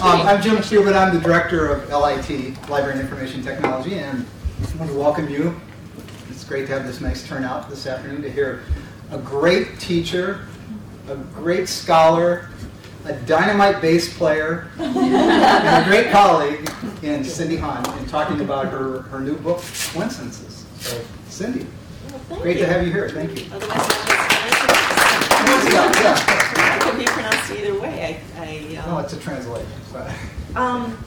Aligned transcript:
Um, 0.00 0.20
I'm 0.22 0.40
Jim 0.40 0.62
Cubitt. 0.62 0.94
I'm 0.94 1.12
the 1.12 1.20
director 1.20 1.66
of 1.72 1.88
LIT, 1.88 2.30
Library 2.68 2.92
and 2.92 3.00
Information 3.00 3.42
Technology, 3.42 3.94
and 3.98 4.24
I 4.72 4.76
want 4.76 4.90
to 4.92 4.96
welcome 4.96 5.28
you. 5.28 5.60
It's 6.30 6.44
great 6.44 6.66
to 6.68 6.72
have 6.72 6.86
this 6.86 7.00
nice 7.00 7.26
turnout 7.26 7.68
this 7.68 7.84
afternoon 7.86 8.22
to 8.22 8.30
hear 8.30 8.62
a 9.10 9.18
great 9.18 9.80
teacher, 9.80 10.46
a 11.08 11.16
great 11.16 11.68
scholar, 11.68 12.48
a 13.06 13.12
dynamite 13.12 13.80
bass 13.82 14.16
player, 14.16 14.70
and 14.78 15.84
a 15.84 15.88
great 15.88 16.12
colleague 16.12 16.70
in 17.02 17.24
Cindy 17.24 17.56
Hahn, 17.56 17.84
and 17.98 18.08
talking 18.08 18.40
about 18.40 18.66
her, 18.68 19.02
her 19.02 19.18
new 19.18 19.36
book, 19.38 19.58
Coincidences. 19.92 20.64
So, 20.78 21.00
Cindy, 21.28 21.66
Well, 22.30 22.40
great 22.40 22.58
you. 22.58 22.66
to 22.66 22.72
have 22.72 22.86
you 22.86 22.92
here. 22.92 23.08
Thank 23.08 23.36
you. 23.36 23.52
Otherwise 23.52 24.08
be 26.98 27.04
pronounced 27.06 27.50
either 27.52 27.78
way. 27.78 28.20
I, 28.36 28.40
I, 28.42 28.74
No, 28.74 28.96
uh, 28.96 29.00
it's 29.02 29.12
a 29.12 29.20
translation. 29.20 29.70
so. 29.92 30.10
um, 30.56 30.98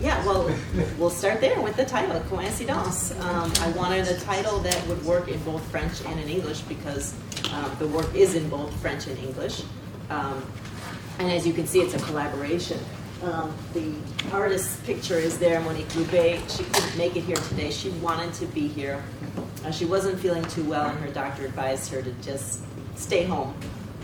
yeah, 0.00 0.24
well, 0.26 0.54
we'll 0.98 1.10
start 1.10 1.40
there 1.40 1.60
with 1.60 1.76
the 1.76 1.84
title, 1.84 2.20
Coincidence. 2.28 3.12
Um, 3.20 3.52
I 3.60 3.70
wanted 3.70 4.06
a 4.08 4.18
title 4.20 4.58
that 4.60 4.86
would 4.88 5.02
work 5.04 5.28
in 5.28 5.42
both 5.44 5.62
French 5.70 6.04
and 6.04 6.20
in 6.20 6.28
English 6.28 6.60
because 6.62 7.14
um, 7.52 7.74
the 7.78 7.86
work 7.88 8.14
is 8.14 8.34
in 8.34 8.48
both 8.50 8.74
French 8.80 9.06
and 9.06 9.18
English. 9.18 9.62
Um, 10.10 10.44
and 11.18 11.30
as 11.32 11.46
you 11.46 11.54
can 11.54 11.66
see, 11.66 11.80
it's 11.80 11.94
a 11.94 11.98
collaboration. 11.98 12.78
Um, 13.22 13.54
the 13.72 13.94
artist's 14.32 14.78
picture 14.84 15.16
is 15.16 15.38
there, 15.38 15.60
Monique 15.60 15.88
Loubet. 15.88 16.50
She 16.54 16.64
couldn't 16.64 16.98
make 16.98 17.16
it 17.16 17.22
here 17.22 17.36
today. 17.36 17.70
She 17.70 17.88
wanted 17.90 18.34
to 18.34 18.46
be 18.46 18.68
here. 18.68 19.02
Uh, 19.64 19.70
she 19.70 19.86
wasn't 19.86 20.20
feeling 20.20 20.44
too 20.44 20.64
well, 20.64 20.90
and 20.90 20.98
her 20.98 21.10
doctor 21.10 21.46
advised 21.46 21.90
her 21.92 22.02
to 22.02 22.12
just 22.20 22.60
stay 22.96 23.24
home 23.24 23.54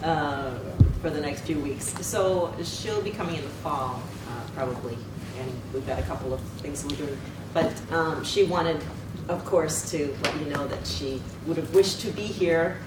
uh, 0.03 0.55
for 1.03 1.11
the 1.11 1.21
next 1.21 1.41
few 1.41 1.59
weeks. 1.59 1.93
So 2.07 2.55
she'll 2.63 3.03
be 3.03 3.11
coming 3.11 3.35
in 3.35 3.43
the 3.43 3.49
fall, 3.49 4.01
uh, 4.29 4.51
probably, 4.55 4.97
and 5.39 5.53
we've 5.75 5.87
got 5.87 5.99
a 5.99 6.03
couple 6.03 6.33
of 6.33 6.41
things 6.63 6.85
we're 6.85 6.97
doing. 6.97 7.19
But 7.53 7.75
um, 7.93 8.25
she 8.25 8.45
wanted, 8.45 8.81
of 9.29 9.45
course, 9.45 9.91
to 9.91 10.17
let 10.23 10.39
you 10.39 10.47
know 10.47 10.67
that 10.69 10.87
she 10.87 11.21
would 11.47 11.57
have 11.57 11.75
wished 11.75 12.01
to 12.03 12.11
be 12.13 12.23
here. 12.23 12.79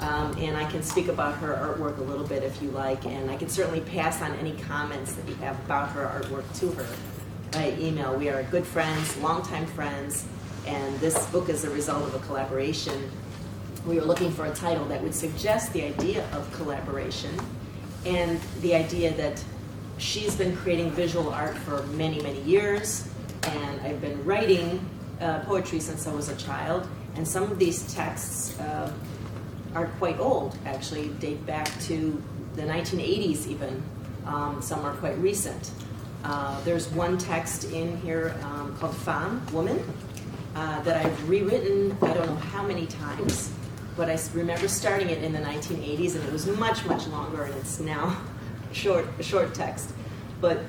Um, 0.00 0.34
and 0.38 0.56
I 0.56 0.64
can 0.70 0.82
speak 0.82 1.08
about 1.08 1.34
her 1.38 1.54
artwork 1.54 1.98
a 1.98 2.02
little 2.02 2.26
bit 2.26 2.42
if 2.42 2.62
you 2.62 2.70
like, 2.70 3.04
and 3.04 3.30
I 3.30 3.36
can 3.36 3.48
certainly 3.48 3.80
pass 3.80 4.22
on 4.22 4.32
any 4.36 4.52
comments 4.52 5.12
that 5.12 5.28
you 5.28 5.34
have 5.36 5.58
about 5.64 5.90
her 5.90 6.06
artwork 6.06 6.58
to 6.60 6.70
her 6.72 6.86
by 7.50 7.74
email. 7.78 8.16
We 8.16 8.28
are 8.28 8.44
good 8.44 8.64
friends, 8.64 9.16
longtime 9.18 9.66
friends, 9.66 10.24
and 10.66 10.98
this 11.00 11.26
book 11.26 11.48
is 11.48 11.64
a 11.64 11.70
result 11.70 12.04
of 12.04 12.14
a 12.14 12.20
collaboration. 12.20 13.10
We 13.86 13.96
were 13.96 14.06
looking 14.06 14.30
for 14.30 14.46
a 14.46 14.54
title 14.54 14.84
that 14.86 15.02
would 15.02 15.14
suggest 15.14 15.72
the 15.72 15.82
idea 15.82 16.24
of 16.32 16.50
collaboration 16.52 17.36
and 18.04 18.40
the 18.60 18.74
idea 18.74 19.12
that 19.14 19.42
she's 19.98 20.34
been 20.36 20.56
creating 20.56 20.90
visual 20.92 21.30
art 21.30 21.56
for 21.56 21.82
many, 21.88 22.20
many 22.22 22.40
years, 22.42 23.08
and 23.42 23.80
I've 23.82 24.00
been 24.00 24.24
writing 24.24 24.88
uh, 25.20 25.40
poetry 25.40 25.80
since 25.80 26.06
I 26.06 26.12
was 26.12 26.28
a 26.28 26.36
child, 26.36 26.86
and 27.16 27.26
some 27.26 27.44
of 27.44 27.58
these 27.58 27.92
texts 27.92 28.58
uh, 28.60 28.92
are 29.74 29.86
quite 29.98 30.18
old, 30.18 30.56
actually, 30.64 31.08
date 31.20 31.44
back 31.46 31.68
to 31.82 32.22
the 32.54 32.62
1980s 32.62 33.46
even. 33.48 33.82
Um, 34.26 34.60
some 34.60 34.84
are 34.84 34.94
quite 34.94 35.16
recent. 35.18 35.70
Uh, 36.24 36.60
there's 36.64 36.88
one 36.88 37.16
text 37.16 37.64
in 37.64 37.96
here 37.98 38.36
um, 38.42 38.76
called 38.78 38.96
Femme, 38.96 39.44
Woman, 39.52 39.82
uh, 40.54 40.80
that 40.82 41.04
I've 41.04 41.28
rewritten 41.28 41.96
I 42.02 42.12
don't 42.12 42.26
know 42.26 42.34
how 42.36 42.62
many 42.62 42.86
times, 42.86 43.52
but 43.98 44.08
I 44.08 44.16
remember 44.32 44.68
starting 44.68 45.10
it 45.10 45.24
in 45.24 45.32
the 45.32 45.40
1980s 45.40 46.14
and 46.14 46.24
it 46.24 46.32
was 46.32 46.46
much, 46.46 46.86
much 46.86 47.08
longer 47.08 47.42
and 47.42 47.54
it's 47.56 47.80
now 47.80 48.16
short, 48.72 49.06
a 49.18 49.22
short 49.24 49.52
text. 49.54 49.90
But 50.40 50.60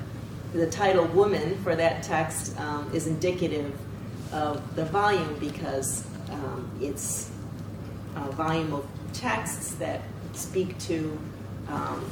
the 0.52 0.68
title 0.68 1.06
Woman 1.06 1.56
for 1.62 1.76
that 1.76 2.02
text 2.02 2.58
um, 2.58 2.90
is 2.92 3.06
indicative 3.06 3.72
of 4.32 4.74
the 4.74 4.84
volume 4.84 5.36
because 5.38 6.04
um, 6.32 6.68
it's 6.80 7.30
a 8.16 8.32
volume 8.32 8.72
of 8.72 8.84
texts 9.12 9.74
that 9.76 10.02
speak 10.32 10.76
to 10.78 11.16
um, 11.68 12.04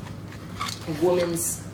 a 0.87 1.05
woman's 1.05 1.65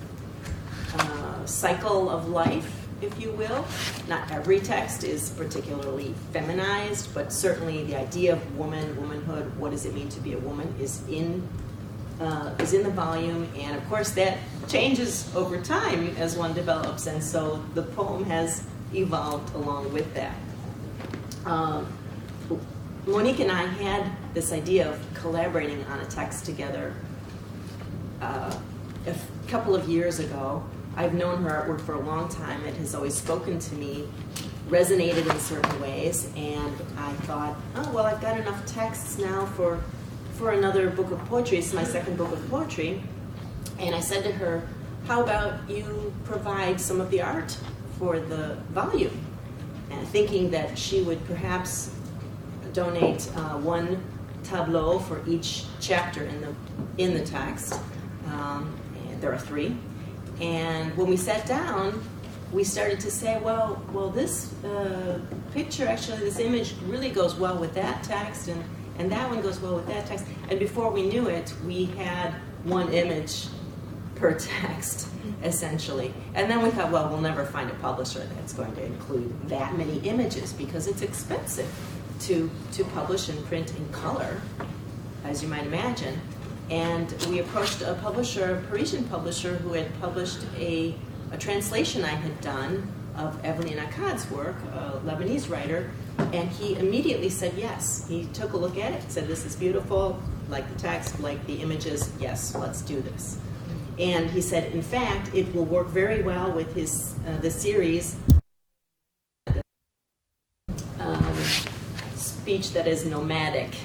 uh, 0.98 1.44
cycle 1.44 2.08
of 2.08 2.30
life, 2.30 2.83
if 3.00 3.20
you 3.20 3.30
will. 3.32 3.64
Not 4.08 4.30
every 4.30 4.60
text 4.60 5.04
is 5.04 5.30
particularly 5.30 6.14
feminized, 6.32 7.14
but 7.14 7.32
certainly 7.32 7.84
the 7.84 7.96
idea 7.96 8.34
of 8.34 8.56
woman, 8.56 8.96
womanhood, 9.00 9.56
what 9.58 9.70
does 9.70 9.86
it 9.86 9.94
mean 9.94 10.08
to 10.10 10.20
be 10.20 10.32
a 10.34 10.38
woman, 10.38 10.74
is 10.80 11.06
in 11.08 11.46
uh, 12.20 12.54
is 12.60 12.72
in 12.72 12.84
the 12.84 12.90
volume, 12.90 13.48
and 13.56 13.76
of 13.76 13.84
course 13.88 14.10
that 14.10 14.38
changes 14.68 15.34
over 15.34 15.60
time 15.60 16.14
as 16.16 16.36
one 16.36 16.52
develops, 16.54 17.08
and 17.08 17.22
so 17.22 17.60
the 17.74 17.82
poem 17.82 18.24
has 18.24 18.64
evolved 18.94 19.52
along 19.54 19.92
with 19.92 20.12
that. 20.14 20.36
Um, 21.44 21.92
Monique 23.06 23.40
and 23.40 23.50
I 23.50 23.64
had 23.64 24.10
this 24.32 24.52
idea 24.52 24.90
of 24.90 24.98
collaborating 25.14 25.84
on 25.86 26.00
a 26.00 26.06
text 26.06 26.46
together 26.46 26.94
uh, 28.22 28.56
a 29.06 29.14
couple 29.48 29.74
of 29.74 29.88
years 29.88 30.20
ago. 30.20 30.62
I've 30.96 31.14
known 31.14 31.42
her 31.42 31.50
artwork 31.50 31.80
for 31.80 31.94
a 31.94 32.00
long 32.00 32.28
time. 32.28 32.64
It 32.64 32.74
has 32.76 32.94
always 32.94 33.14
spoken 33.14 33.58
to 33.58 33.74
me, 33.74 34.08
resonated 34.68 35.28
in 35.28 35.38
certain 35.40 35.80
ways, 35.80 36.30
and 36.36 36.74
I 36.96 37.12
thought, 37.26 37.56
oh, 37.76 37.92
well, 37.92 38.06
I've 38.06 38.20
got 38.20 38.38
enough 38.38 38.64
texts 38.66 39.18
now 39.18 39.46
for, 39.46 39.82
for 40.34 40.52
another 40.52 40.90
book 40.90 41.10
of 41.10 41.18
poetry. 41.26 41.58
It's 41.58 41.72
my 41.72 41.84
second 41.84 42.16
book 42.16 42.32
of 42.32 42.48
poetry. 42.48 43.02
And 43.78 43.94
I 43.94 44.00
said 44.00 44.22
to 44.24 44.32
her, 44.32 44.68
how 45.06 45.22
about 45.22 45.68
you 45.68 46.14
provide 46.24 46.80
some 46.80 47.00
of 47.00 47.10
the 47.10 47.20
art 47.20 47.58
for 47.98 48.20
the 48.20 48.56
volume? 48.70 49.26
And 49.90 50.06
thinking 50.08 50.50
that 50.50 50.78
she 50.78 51.02
would 51.02 51.24
perhaps 51.26 51.90
donate 52.72 53.28
uh, 53.36 53.58
one 53.58 54.02
tableau 54.42 54.98
for 54.98 55.22
each 55.26 55.64
chapter 55.80 56.24
in 56.24 56.40
the 56.40 56.54
in 56.98 57.14
the 57.14 57.24
text. 57.24 57.80
Um, 58.26 58.74
and 59.08 59.20
there 59.20 59.32
are 59.32 59.38
three. 59.38 59.76
And 60.40 60.96
when 60.96 61.08
we 61.08 61.16
sat 61.16 61.46
down, 61.46 62.02
we 62.52 62.64
started 62.64 63.00
to 63.00 63.10
say, 63.10 63.40
well, 63.40 63.82
well, 63.92 64.10
this 64.10 64.52
uh, 64.64 65.20
picture 65.52 65.86
actually, 65.86 66.18
this 66.18 66.38
image 66.38 66.74
really 66.86 67.10
goes 67.10 67.34
well 67.34 67.58
with 67.58 67.74
that 67.74 68.02
text, 68.04 68.48
and 68.48 68.62
and 68.98 69.10
that 69.10 69.28
one 69.28 69.40
goes 69.40 69.58
well 69.60 69.74
with 69.74 69.86
that 69.88 70.06
text. 70.06 70.24
And 70.48 70.58
before 70.58 70.90
we 70.90 71.02
knew 71.08 71.26
it, 71.26 71.52
we 71.66 71.86
had 71.86 72.32
one 72.62 72.92
image 72.92 73.46
per 74.14 74.32
text, 74.38 75.08
essentially. 75.42 76.14
And 76.34 76.50
then 76.50 76.62
we 76.62 76.70
thought, 76.70 76.90
well, 76.90 77.08
we'll 77.08 77.20
never 77.20 77.44
find 77.44 77.70
a 77.70 77.74
publisher 77.74 78.20
that's 78.36 78.52
going 78.52 78.74
to 78.76 78.84
include 78.84 79.48
that 79.48 79.76
many 79.76 79.98
images 80.00 80.52
because 80.52 80.86
it's 80.86 81.02
expensive 81.02 81.70
to, 82.20 82.50
to 82.72 82.84
publish 82.84 83.28
and 83.28 83.44
print 83.46 83.74
in 83.76 83.88
color, 83.88 84.40
as 85.24 85.42
you 85.42 85.48
might 85.48 85.66
imagine. 85.66 86.20
And 86.70 87.12
we 87.28 87.40
approached 87.40 87.82
a 87.82 87.94
publisher, 87.94 88.56
a 88.56 88.62
Parisian 88.68 89.04
publisher, 89.04 89.56
who 89.56 89.74
had 89.74 89.88
published 90.00 90.40
a, 90.56 90.94
a 91.30 91.36
translation 91.36 92.04
I 92.04 92.08
had 92.14 92.40
done 92.40 92.90
of 93.16 93.42
Evelyne 93.44 93.78
Accad's 93.78 94.28
work, 94.30 94.56
a 94.74 95.00
Lebanese 95.04 95.50
writer, 95.50 95.90
and 96.32 96.48
he 96.50 96.74
immediately 96.76 97.28
said 97.28 97.54
yes. 97.56 98.06
He 98.08 98.26
took 98.32 98.52
a 98.52 98.56
look 98.56 98.78
at 98.78 98.92
it, 98.92 99.10
said, 99.10 99.28
This 99.28 99.44
is 99.44 99.54
beautiful, 99.56 100.20
like 100.48 100.68
the 100.72 100.78
text, 100.78 101.20
like 101.20 101.44
the 101.46 101.54
images, 101.56 102.10
yes, 102.18 102.54
let's 102.54 102.82
do 102.82 103.00
this. 103.00 103.38
And 103.98 104.30
he 104.30 104.40
said, 104.40 104.72
in 104.72 104.82
fact, 104.82 105.32
it 105.34 105.54
will 105.54 105.64
work 105.64 105.88
very 105.88 106.22
well 106.22 106.50
with 106.50 106.74
his 106.74 107.14
uh, 107.26 107.36
the 107.40 107.50
series 107.50 108.16
um, 110.98 111.34
speech 112.16 112.72
that 112.72 112.88
is 112.88 113.04
nomadic, 113.04 113.76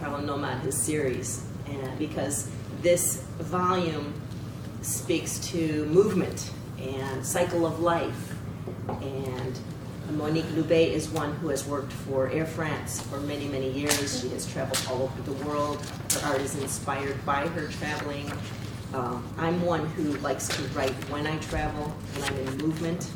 Parle 0.00 0.22
Nomad, 0.22 0.60
his 0.62 0.76
series, 0.76 1.47
and 1.70 1.98
because 1.98 2.50
this 2.82 3.22
volume 3.38 4.14
speaks 4.82 5.38
to 5.50 5.84
movement 5.86 6.50
and 6.80 7.24
cycle 7.24 7.66
of 7.66 7.80
life. 7.80 8.34
And 8.88 9.58
Monique 10.12 10.46
Loubet 10.46 10.88
is 10.88 11.08
one 11.08 11.34
who 11.36 11.48
has 11.48 11.66
worked 11.66 11.92
for 11.92 12.30
Air 12.30 12.46
France 12.46 13.00
for 13.02 13.20
many, 13.20 13.46
many 13.48 13.70
years. 13.70 14.20
She 14.20 14.28
has 14.30 14.50
traveled 14.50 14.80
all 14.90 15.02
over 15.02 15.22
the 15.22 15.44
world. 15.44 15.84
Her 16.12 16.32
art 16.32 16.40
is 16.40 16.56
inspired 16.60 17.24
by 17.26 17.46
her 17.48 17.68
traveling. 17.68 18.30
Um, 18.94 19.26
I'm 19.36 19.60
one 19.62 19.84
who 19.86 20.16
likes 20.18 20.48
to 20.48 20.62
write 20.68 20.94
when 21.10 21.26
I 21.26 21.36
travel, 21.38 21.84
when 22.14 22.24
I'm 22.24 22.38
in 22.38 22.56
movement. 22.58 23.10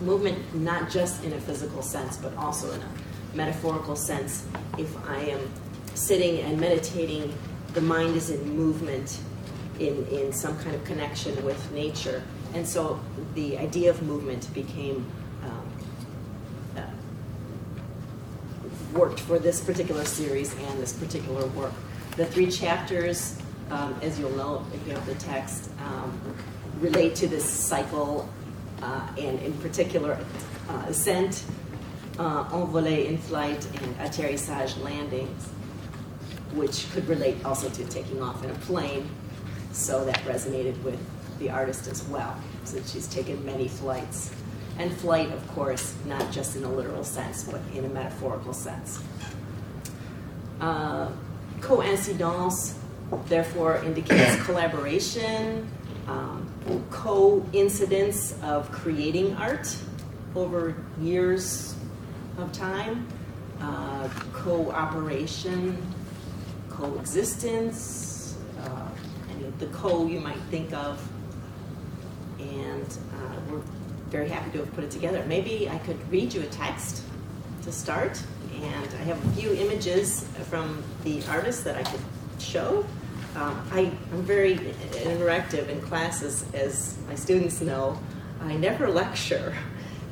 Movement 0.00 0.54
not 0.54 0.90
just 0.90 1.24
in 1.24 1.32
a 1.32 1.40
physical 1.40 1.82
sense, 1.82 2.16
but 2.16 2.36
also 2.36 2.72
in 2.72 2.80
a 2.80 2.88
metaphorical 3.34 3.96
sense. 3.96 4.46
If 4.78 4.96
I 5.08 5.16
am 5.16 5.40
sitting 5.94 6.40
and 6.40 6.60
meditating, 6.60 7.34
the 7.76 7.82
mind 7.82 8.16
is 8.16 8.30
in 8.30 8.56
movement, 8.56 9.20
in, 9.78 10.06
in 10.06 10.32
some 10.32 10.58
kind 10.60 10.74
of 10.74 10.82
connection 10.84 11.44
with 11.44 11.60
nature. 11.72 12.22
And 12.54 12.66
so 12.66 12.98
the 13.34 13.58
idea 13.58 13.90
of 13.90 14.02
movement 14.02 14.52
became 14.54 15.04
um, 15.44 15.70
uh, 16.78 16.80
worked 18.98 19.20
for 19.20 19.38
this 19.38 19.60
particular 19.60 20.06
series 20.06 20.54
and 20.54 20.80
this 20.80 20.94
particular 20.94 21.46
work. 21.48 21.74
The 22.16 22.24
three 22.24 22.50
chapters, 22.50 23.38
um, 23.70 23.94
as 24.00 24.18
you'll 24.18 24.36
know 24.36 24.64
if 24.72 24.86
you 24.88 24.94
have 24.94 25.04
the 25.04 25.14
text, 25.16 25.70
um, 25.84 26.18
relate 26.80 27.14
to 27.16 27.28
this 27.28 27.44
cycle, 27.44 28.26
uh, 28.80 29.06
and 29.18 29.38
in 29.40 29.52
particular, 29.58 30.18
uh, 30.70 30.84
ascent, 30.86 31.44
uh, 32.18 32.44
envolée 32.44 33.04
in 33.04 33.18
flight, 33.18 33.66
and 33.82 33.98
atterrissage 33.98 34.82
landings, 34.82 35.50
which 36.56 36.90
could 36.92 37.06
relate 37.08 37.36
also 37.44 37.68
to 37.68 37.84
taking 37.86 38.22
off 38.22 38.42
in 38.44 38.50
a 38.50 38.54
plane. 38.54 39.08
So 39.72 40.04
that 40.04 40.18
resonated 40.24 40.82
with 40.82 40.98
the 41.38 41.50
artist 41.50 41.86
as 41.86 42.02
well, 42.08 42.36
since 42.64 42.92
she's 42.92 43.06
taken 43.06 43.44
many 43.44 43.68
flights. 43.68 44.34
And 44.78 44.92
flight, 44.92 45.30
of 45.32 45.46
course, 45.48 45.94
not 46.06 46.30
just 46.32 46.56
in 46.56 46.64
a 46.64 46.70
literal 46.70 47.04
sense, 47.04 47.44
but 47.44 47.60
in 47.74 47.84
a 47.84 47.88
metaphorical 47.88 48.52
sense. 48.52 49.00
Uh, 50.60 51.10
coincidence, 51.60 52.78
therefore, 53.26 53.82
indicates 53.84 54.36
collaboration, 54.44 55.68
um, 56.08 56.52
coincidence 56.90 58.34
of 58.42 58.70
creating 58.70 59.34
art 59.36 59.74
over 60.34 60.74
years 61.00 61.74
of 62.38 62.52
time, 62.52 63.06
uh, 63.60 64.08
cooperation, 64.32 65.82
coexistence, 66.76 68.36
uh, 68.60 68.88
the 69.58 69.66
co 69.66 70.06
you 70.06 70.20
might 70.20 70.40
think 70.50 70.72
of. 70.72 71.00
And 72.38 72.86
uh, 72.86 73.40
we're 73.50 73.62
very 74.10 74.28
happy 74.28 74.50
to 74.52 74.58
have 74.58 74.74
put 74.74 74.84
it 74.84 74.90
together. 74.90 75.24
Maybe 75.26 75.68
I 75.68 75.78
could 75.78 75.98
read 76.10 76.34
you 76.34 76.42
a 76.42 76.46
text 76.46 77.02
to 77.62 77.72
start. 77.72 78.22
And 78.62 78.94
I 78.94 79.04
have 79.04 79.22
a 79.24 79.40
few 79.40 79.52
images 79.54 80.26
from 80.48 80.82
the 81.04 81.22
artist 81.28 81.64
that 81.64 81.76
I 81.76 81.82
could 81.82 82.00
show. 82.38 82.84
Um, 83.34 83.68
I, 83.70 83.92
am 84.12 84.22
very 84.22 84.56
interactive 84.56 85.68
in 85.68 85.80
classes, 85.82 86.46
as 86.54 86.96
my 87.06 87.14
students 87.14 87.60
know. 87.60 87.98
I 88.40 88.56
never 88.56 88.88
lecture, 88.88 89.54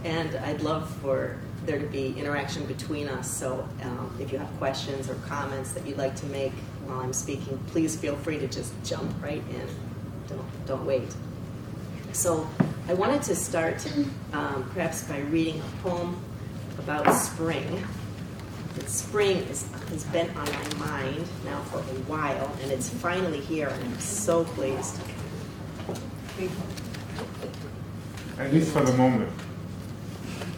and 0.04 0.34
I'd 0.36 0.60
love 0.60 0.90
for 0.96 1.36
there 1.66 1.78
to 1.78 1.86
be 1.86 2.14
interaction 2.18 2.64
between 2.66 3.08
us. 3.08 3.30
So 3.30 3.68
um, 3.82 4.16
if 4.20 4.32
you 4.32 4.38
have 4.38 4.48
questions 4.58 5.08
or 5.08 5.14
comments 5.26 5.72
that 5.72 5.86
you'd 5.86 5.98
like 5.98 6.16
to 6.16 6.26
make 6.26 6.52
while 6.86 7.00
I'm 7.00 7.12
speaking, 7.12 7.58
please 7.68 7.96
feel 7.96 8.16
free 8.16 8.38
to 8.38 8.46
just 8.46 8.72
jump 8.84 9.10
right 9.22 9.42
in. 9.50 9.68
Don't, 10.28 10.66
don't 10.66 10.86
wait. 10.86 11.14
So 12.12 12.48
I 12.88 12.94
wanted 12.94 13.22
to 13.22 13.34
start 13.34 13.86
um, 14.32 14.68
perhaps 14.72 15.02
by 15.04 15.20
reading 15.20 15.60
a 15.60 15.82
poem 15.82 16.16
about 16.78 17.10
spring. 17.14 17.82
That 18.74 18.88
spring 18.88 19.38
is, 19.38 19.70
has 19.90 20.04
been 20.04 20.28
on 20.30 20.46
my 20.46 20.86
mind 20.86 21.24
now 21.44 21.60
for 21.64 21.78
a 21.78 22.00
while, 22.06 22.50
and 22.62 22.72
it's 22.72 22.88
finally 22.88 23.40
here, 23.40 23.68
and 23.68 23.84
I'm 23.84 24.00
so 24.00 24.44
pleased. 24.44 25.00
At 28.38 28.52
least 28.52 28.72
for 28.72 28.82
the 28.82 28.92
moment. 28.94 29.32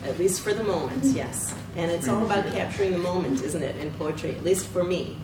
At 0.07 0.19
least 0.19 0.41
for 0.41 0.55
the 0.55 0.63
moment, 0.63 1.05
yes. 1.05 1.55
And 1.75 1.91
it's 1.91 2.09
all 2.09 2.25
about 2.25 2.47
capturing 2.53 2.93
the 2.93 2.99
moment, 2.99 3.43
isn't 3.43 3.63
it, 3.63 3.77
in 3.77 3.93
poetry? 3.95 4.37
At 4.37 4.45
least 4.45 4.67
for 4.69 4.85
me. 4.85 5.17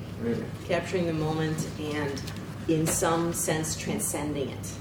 Capturing 0.66 1.06
the 1.06 1.12
moment 1.12 1.68
and, 1.80 2.20
in 2.68 2.86
some 2.86 3.32
sense, 3.32 3.76
transcending 3.76 4.48
it. 4.50 4.72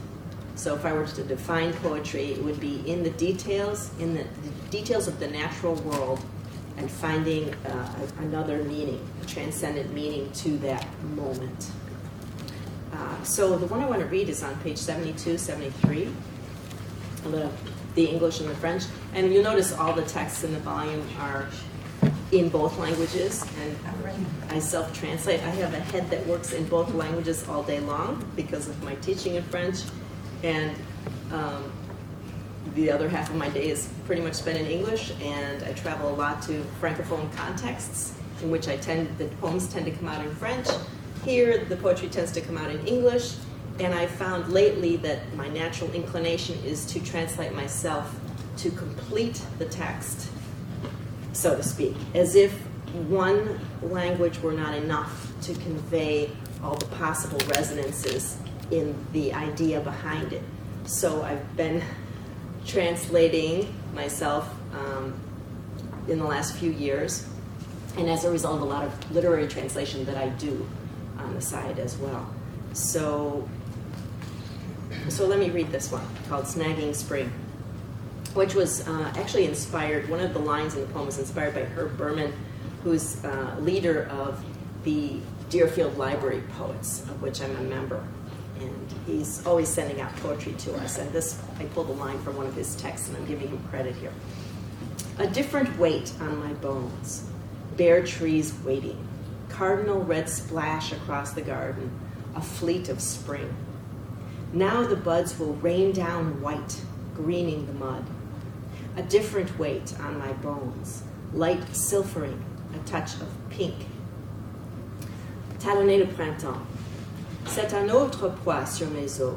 So 0.56 0.75
if 0.75 0.86
I 0.86 0.94
were 0.94 1.06
to 1.06 1.24
define 1.24 1.74
poetry, 1.74 2.33
it 2.33 2.44
would 2.44 2.59
be 2.59 2.83
in 2.89 3.03
the 3.03 3.09
details, 3.12 3.92
in 4.00 4.15
the, 4.15 4.24
the 4.24 4.69
details 4.69 5.07
of 5.07 5.19
the 5.19 5.27
natural 5.27 5.75
world, 5.75 6.19
and 6.77 6.89
finding 6.89 7.53
uh, 7.65 8.07
another 8.19 8.63
meaning, 8.63 9.07
a 9.21 9.25
transcendent 9.25 9.94
meaning 9.94 10.31
to 10.31 10.57
that 10.59 10.88
moment. 11.15 11.71
Uh, 12.94 13.24
so 13.24 13.57
the 13.57 13.68
one 13.68 13.81
I 13.81 13.86
want 13.86 14.01
to 14.01 14.07
read 14.07 14.30
is 14.30 14.44
on 14.44 14.56
page 14.62 14.77
72, 14.77 15.38
73, 15.38 16.09
the, 17.24 17.50
the 17.95 18.05
English 18.05 18.39
and 18.39 18.49
the 18.49 18.55
French. 18.55 18.83
And 19.13 19.33
you'll 19.33 19.43
notice 19.43 19.73
all 19.73 19.93
the 19.93 20.03
texts 20.03 20.43
in 20.43 20.53
the 20.53 20.59
volume 20.59 21.05
are 21.19 21.47
in 22.31 22.47
both 22.47 22.77
languages, 22.79 23.45
and 23.61 23.77
I 24.49 24.59
self-translate. 24.59 25.41
I 25.41 25.49
have 25.49 25.73
a 25.73 25.79
head 25.79 26.09
that 26.09 26.25
works 26.25 26.53
in 26.53 26.65
both 26.65 26.93
languages 26.93 27.47
all 27.47 27.63
day 27.63 27.81
long 27.81 28.25
because 28.35 28.69
of 28.69 28.81
my 28.83 28.95
teaching 28.95 29.35
in 29.35 29.43
French, 29.43 29.79
and 30.41 30.75
um, 31.31 31.71
the 32.73 32.89
other 32.89 33.09
half 33.09 33.29
of 33.29 33.35
my 33.35 33.49
day 33.49 33.69
is 33.69 33.89
pretty 34.05 34.21
much 34.21 34.35
spent 34.35 34.57
in 34.57 34.65
English, 34.65 35.11
and 35.21 35.61
I 35.63 35.73
travel 35.73 36.09
a 36.09 36.15
lot 36.15 36.41
to 36.43 36.63
francophone 36.79 37.31
contexts 37.35 38.17
in 38.41 38.49
which 38.49 38.67
I 38.67 38.77
tend 38.77 39.17
the 39.17 39.25
poems 39.41 39.71
tend 39.71 39.85
to 39.85 39.91
come 39.91 40.07
out 40.07 40.25
in 40.25 40.33
French. 40.35 40.67
Here, 41.25 41.65
the 41.65 41.75
poetry 41.75 42.07
tends 42.07 42.31
to 42.31 42.41
come 42.41 42.57
out 42.57 42.71
in 42.71 42.85
English, 42.88 43.35
and 43.81 43.95
I 43.95 44.06
found 44.06 44.54
lately 44.54 44.95
that 44.98 45.33
my 45.36 45.48
natural 45.50 45.92
inclination 45.92 46.56
is 46.63 46.86
to 46.88 47.04
translate 47.04 47.54
myself 47.54 48.16
to 48.57 48.69
complete 48.69 49.42
the 49.57 49.66
text, 49.66 50.30
so 51.33 51.56
to 51.56 51.63
speak, 51.63 51.95
as 52.13 52.36
if 52.36 52.54
one 53.07 53.60
language 53.81 54.39
were 54.39 54.51
not 54.51 54.75
enough 54.75 55.33
to 55.42 55.54
convey 55.56 56.30
all 56.63 56.75
the 56.75 56.86
possible 56.98 57.39
resonances 57.48 58.38
in 58.69 58.95
the 59.13 59.33
idea 59.33 59.80
behind 59.80 60.31
it. 60.31 60.44
So 60.86 61.24
I've 61.24 61.57
been 61.57 61.81
translating 62.68 63.74
myself 63.95 64.48
um, 64.74 65.19
in 66.07 66.19
the 66.19 66.25
last 66.25 66.56
few 66.56 66.72
years, 66.72 67.27
and 67.98 68.07
as 68.07 68.25
a 68.25 68.31
result, 68.31 68.62
a 68.62 68.66
lot 68.66 68.86
of 68.86 69.12
literary 69.12 69.48
translation 69.48 70.06
that 70.06 70.18
I 70.18 70.30
do 70.30 70.68
on 71.18 71.34
the 71.34 71.42
side 71.42 71.80
as 71.80 71.98
well. 71.98 72.30
So, 72.74 73.50
so 75.12 75.28
let 75.28 75.40
me 75.40 75.50
read 75.50 75.72
this 75.72 75.92
one 75.92 76.06
called 76.30 76.46
"Snagging 76.46 76.96
Spring," 76.96 77.31
which 78.34 78.56
was 78.56 78.88
uh, 78.88 79.13
actually 79.16 79.46
inspired. 79.46 80.10
One 80.10 80.22
of 80.22 80.34
the 80.34 80.40
lines 80.40 80.75
in 80.75 80.81
the 80.81 80.88
poem 80.88 81.06
was 81.06 81.19
inspired 81.19 81.54
by 81.54 81.62
Herb 81.62 81.98
Berman, 81.98 82.34
who's 82.84 83.24
uh, 83.24 83.56
leader 83.60 84.08
of 84.12 84.44
the 84.84 85.19
Deerfield 85.50 85.98
Library 85.98 86.44
Poets, 86.58 87.02
of 87.02 87.22
which 87.22 87.42
I'm 87.42 87.56
a 87.58 87.62
member 87.62 88.04
and 88.62 88.94
he's 89.06 89.46
always 89.46 89.68
sending 89.68 90.02
out 90.02 90.16
poetry 90.18 90.54
to 90.54 90.75
us. 90.75 90.98
And 90.98 91.12
this, 91.12 91.42
I 91.60 91.66
pulled 91.66 91.90
a 91.90 91.94
line 91.94 92.19
from 92.22 92.38
one 92.38 92.46
of 92.46 92.56
his 92.56 92.75
texts, 92.75 93.10
and 93.10 93.18
I'm 93.18 93.25
giving 93.25 93.50
him 93.50 93.63
credit 93.69 93.96
here. 93.96 94.13
A 95.19 95.28
different 95.28 95.78
weight 95.78 96.13
on 96.19 96.40
my 96.40 96.54
bones, 96.54 97.28
bare 97.78 98.04
trees 98.04 98.54
waiting, 98.63 99.08
cardinal 99.50 100.04
red 100.04 100.30
splash 100.30 100.92
across 100.92 101.34
the 101.34 101.42
garden, 101.42 101.92
a 102.36 102.42
fleet 102.42 102.90
of 102.90 103.02
spring. 103.02 103.54
Now 104.53 104.83
the 104.83 104.98
buds 104.98 105.39
will 105.39 105.53
rain 105.53 105.94
down 105.94 106.42
white, 106.42 106.81
greening 107.15 107.68
the 107.68 107.74
mud. 107.74 108.03
A 108.98 109.01
different 109.01 109.58
weight 109.58 109.93
on 110.01 110.20
my 110.20 110.34
bones, 110.34 111.03
light 111.34 111.74
silvering, 111.74 112.43
a 112.75 112.79
touch 112.86 113.15
of 113.15 113.29
pink. 113.50 113.75
Talonner 115.60 116.00
le 116.00 116.08
printemps, 116.08 116.60
C'est 117.46 117.74
un 117.74 117.89
autre 117.89 118.29
poids 118.43 118.65
sur 118.65 118.89
mes 118.89 119.22
os, 119.22 119.36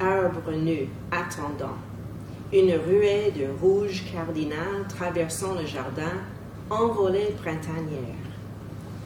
arbre 0.00 0.52
nu 0.52 0.88
attendant. 1.12 1.78
Une 2.52 2.72
ruée 2.72 3.30
de 3.30 3.46
rouge 3.60 4.02
cardinal 4.12 4.86
traversant 4.88 5.54
le 5.54 5.66
jardin, 5.66 6.24
envolée 6.70 7.36
printanière. 7.40 8.16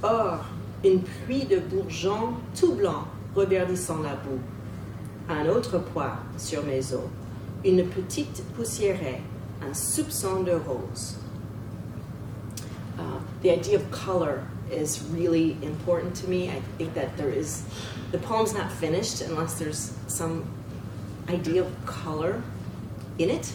Or, 0.03 0.47
une 0.83 1.03
pluie 1.03 1.45
de 1.45 1.59
bourgeons 1.59 2.35
tout 2.59 2.75
blancs 2.75 3.07
reverdissant 3.35 4.01
la 4.03 4.15
boue. 4.15 4.41
Un 5.29 5.47
autre 5.49 5.79
poids 5.79 6.19
sur 6.37 6.63
mes 6.65 6.93
os, 6.93 7.09
une 7.65 7.89
petite 7.89 8.43
poussiérée, 8.55 9.23
un 9.63 9.73
soupçon 9.73 10.45
de 10.45 10.53
rose. 10.53 11.17
Uh, 12.99 13.19
the 13.43 13.51
idea 13.51 13.77
of 13.77 13.91
color 13.91 14.47
is 14.71 15.03
really 15.13 15.57
important 15.63 16.15
to 16.15 16.29
me. 16.29 16.51
I 16.51 16.61
think 16.77 16.93
that 16.95 17.17
there 17.17 17.31
is, 17.31 17.65
the 18.13 18.19
poem's 18.19 18.53
not 18.53 18.71
finished 18.71 19.23
unless 19.23 19.59
there's 19.59 19.93
some 20.09 20.45
idea 21.31 21.63
of 21.63 21.87
color 21.87 22.43
in 23.19 23.31
it. 23.31 23.51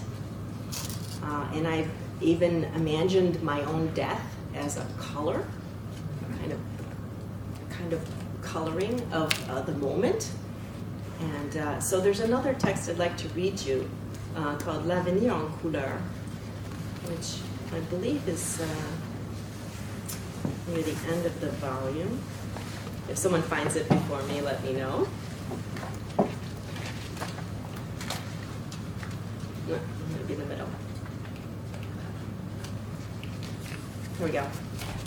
Uh, 1.24 1.48
and 1.54 1.68
I've 1.68 1.92
even 2.20 2.64
imagined 2.76 3.42
my 3.44 3.62
own 3.66 3.94
death 3.94 4.24
as 4.56 4.78
a 4.78 4.86
color, 4.98 5.46
kind 6.40 6.52
of, 6.52 6.60
kind 7.70 7.94
of 7.94 8.02
coloring 8.42 9.00
of 9.12 9.32
uh, 9.52 9.62
the 9.62 9.74
moment. 9.74 10.32
And 11.20 11.58
uh, 11.58 11.80
so 11.80 12.00
there's 12.00 12.22
another 12.22 12.54
text 12.54 12.90
I'd 12.90 12.98
like 12.98 13.18
to 13.18 13.28
read 13.30 13.60
you 13.60 13.90
uh, 14.36 14.56
called 14.58 14.86
L'avenir 14.86 15.32
en 15.32 15.52
couleur, 15.62 16.02
which 17.06 17.40
I 17.74 17.80
believe 17.90 18.28
is 18.28 18.62
uh, 18.62 18.66
near 20.72 20.84
the 20.84 20.96
end 21.12 21.26
of 21.26 21.40
the 21.42 21.50
volume. 21.52 22.22
If 23.10 23.18
someone 23.18 23.42
finds 23.42 23.76
it 23.76 23.90
before 23.90 24.22
me, 24.24 24.42
let 24.42 24.64
me 24.64 24.74
know. 24.74 25.08
No, 29.68 29.76
I'm 29.76 30.28
be 30.28 30.34
in 30.34 30.40
the 30.40 30.46
middle. 30.46 30.68
Here 34.18 34.26
we 34.28 34.32
go. 34.32 34.48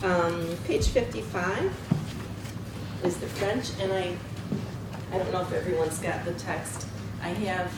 Um, 0.04 0.56
page 0.64 0.88
55 0.88 1.72
is 3.04 3.16
the 3.18 3.26
French, 3.26 3.70
and 3.80 3.92
I, 3.92 4.16
I 5.12 5.18
don't 5.18 5.30
know 5.30 5.42
if 5.42 5.52
everyone's 5.52 5.98
got 5.98 6.24
the 6.24 6.32
text. 6.32 6.88
I 7.22 7.28
have 7.28 7.70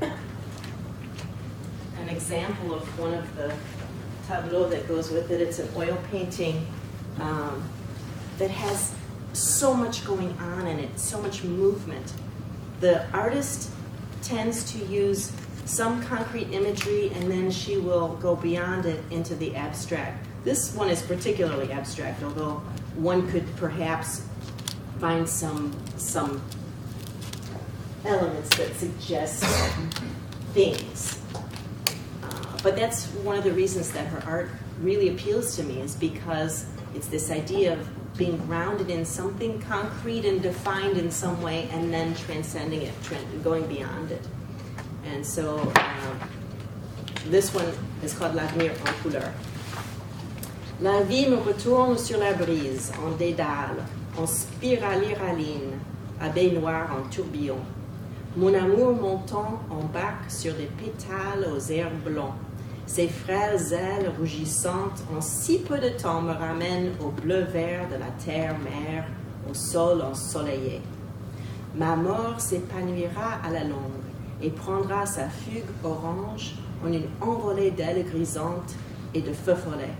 an 0.00 0.12
example 2.08 2.72
of 2.72 2.98
one 3.00 3.14
of 3.14 3.34
the 3.34 3.52
tableau 4.28 4.68
that 4.68 4.86
goes 4.86 5.10
with 5.10 5.32
it. 5.32 5.40
It's 5.40 5.58
an 5.58 5.68
oil 5.76 5.98
painting 6.12 6.64
um, 7.18 7.68
that 8.38 8.48
has 8.48 8.94
so 9.32 9.74
much 9.74 10.06
going 10.06 10.30
on 10.38 10.68
in 10.68 10.78
it, 10.78 11.00
so 11.00 11.20
much 11.20 11.42
movement. 11.42 12.12
The 12.78 13.10
artist 13.10 13.72
tends 14.22 14.70
to 14.72 14.78
use 14.86 15.32
some 15.64 16.00
concrete 16.04 16.52
imagery 16.52 17.10
and 17.16 17.28
then 17.28 17.50
she 17.50 17.76
will 17.76 18.14
go 18.16 18.36
beyond 18.36 18.86
it 18.86 19.02
into 19.10 19.34
the 19.34 19.56
abstract. 19.56 20.24
This 20.44 20.72
one 20.76 20.90
is 20.90 21.02
particularly 21.02 21.72
abstract, 21.72 22.22
although 22.22 22.62
one 22.94 23.28
could 23.30 23.44
perhaps 23.56 24.27
find 24.98 25.28
some 25.28 25.72
some 25.96 26.42
elements 28.04 28.56
that 28.56 28.74
suggest 28.76 29.44
things. 30.52 31.20
Uh, 32.22 32.58
but 32.62 32.76
that's 32.76 33.06
one 33.24 33.36
of 33.36 33.44
the 33.44 33.52
reasons 33.52 33.92
that 33.92 34.06
her 34.06 34.22
art 34.26 34.50
really 34.80 35.08
appeals 35.08 35.56
to 35.56 35.62
me 35.62 35.80
is 35.80 35.94
because 35.94 36.66
it's 36.94 37.08
this 37.08 37.30
idea 37.30 37.72
of 37.72 37.88
being 38.16 38.36
grounded 38.46 38.90
in 38.90 39.04
something 39.04 39.60
concrete 39.60 40.24
and 40.24 40.42
defined 40.42 40.96
in 40.96 41.10
some 41.10 41.40
way 41.40 41.68
and 41.72 41.92
then 41.92 42.14
transcending 42.14 42.82
it, 42.82 42.94
going 43.44 43.66
beyond 43.66 44.10
it. 44.10 44.26
And 45.04 45.24
so 45.24 45.60
um, 45.60 46.30
this 47.26 47.54
one 47.54 47.72
is 48.02 48.14
called 48.14 48.34
L'avenir 48.34 48.72
en 48.86 48.94
couleur. 49.02 49.32
La 50.80 51.02
vie 51.02 51.28
me 51.28 51.36
retourne 51.36 51.98
sur 51.98 52.18
la 52.18 52.32
brise, 52.34 52.92
en 52.98 53.16
dédale, 53.16 53.84
en 54.18 54.26
spiraliraline, 54.26 55.78
à 56.20 56.28
baignoire 56.28 56.88
en 56.92 57.08
tourbillon. 57.08 57.58
Mon 58.36 58.52
amour 58.52 58.94
montant 58.94 59.60
embarque 59.70 60.30
sur 60.30 60.54
des 60.54 60.66
pétales 60.66 61.48
aux 61.52 61.70
airs 61.70 61.92
blonds. 62.04 62.34
Ses 62.86 63.08
frêles 63.08 63.72
ailes 63.72 64.10
rougissantes 64.18 65.02
en 65.16 65.20
si 65.20 65.58
peu 65.58 65.78
de 65.78 65.90
temps 65.90 66.22
me 66.22 66.32
ramènent 66.32 66.92
au 67.00 67.10
bleu-vert 67.10 67.88
de 67.88 67.96
la 67.96 68.10
terre-mère, 68.24 69.04
au 69.48 69.54
sol 69.54 70.02
ensoleillé. 70.02 70.80
Ma 71.76 71.96
mort 71.96 72.40
s'épanouira 72.40 73.40
à 73.44 73.50
la 73.50 73.64
longue 73.64 74.08
et 74.42 74.50
prendra 74.50 75.06
sa 75.06 75.28
fugue 75.28 75.64
orange 75.84 76.54
en 76.84 76.92
une 76.92 77.06
envolée 77.20 77.70
d'ailes 77.70 78.04
grisantes 78.04 78.74
et 79.14 79.20
de 79.20 79.32
feux 79.32 79.54
follets. 79.54 79.94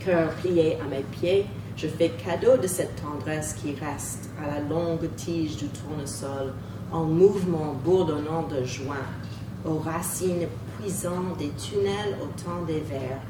Cœur 0.00 0.30
plié 0.34 0.76
à 0.80 0.88
mes 0.88 1.02
pieds, 1.02 1.46
je 1.78 1.86
fais 1.86 2.10
cadeau 2.10 2.56
de 2.56 2.66
cette 2.66 3.00
tendresse 3.00 3.54
qui 3.54 3.72
reste 3.74 4.30
à 4.42 4.48
la 4.48 4.60
longue 4.60 5.08
tige 5.16 5.56
du 5.56 5.68
tournesol 5.68 6.52
en 6.90 7.04
mouvement 7.04 7.74
bourdonnant 7.84 8.42
de 8.48 8.64
juin, 8.64 9.06
aux 9.64 9.78
racines 9.78 10.48
puisant 10.78 11.36
des 11.38 11.50
tunnels 11.50 12.16
au 12.20 12.26
temps 12.42 12.62
des 12.66 12.80
vers, 12.80 13.20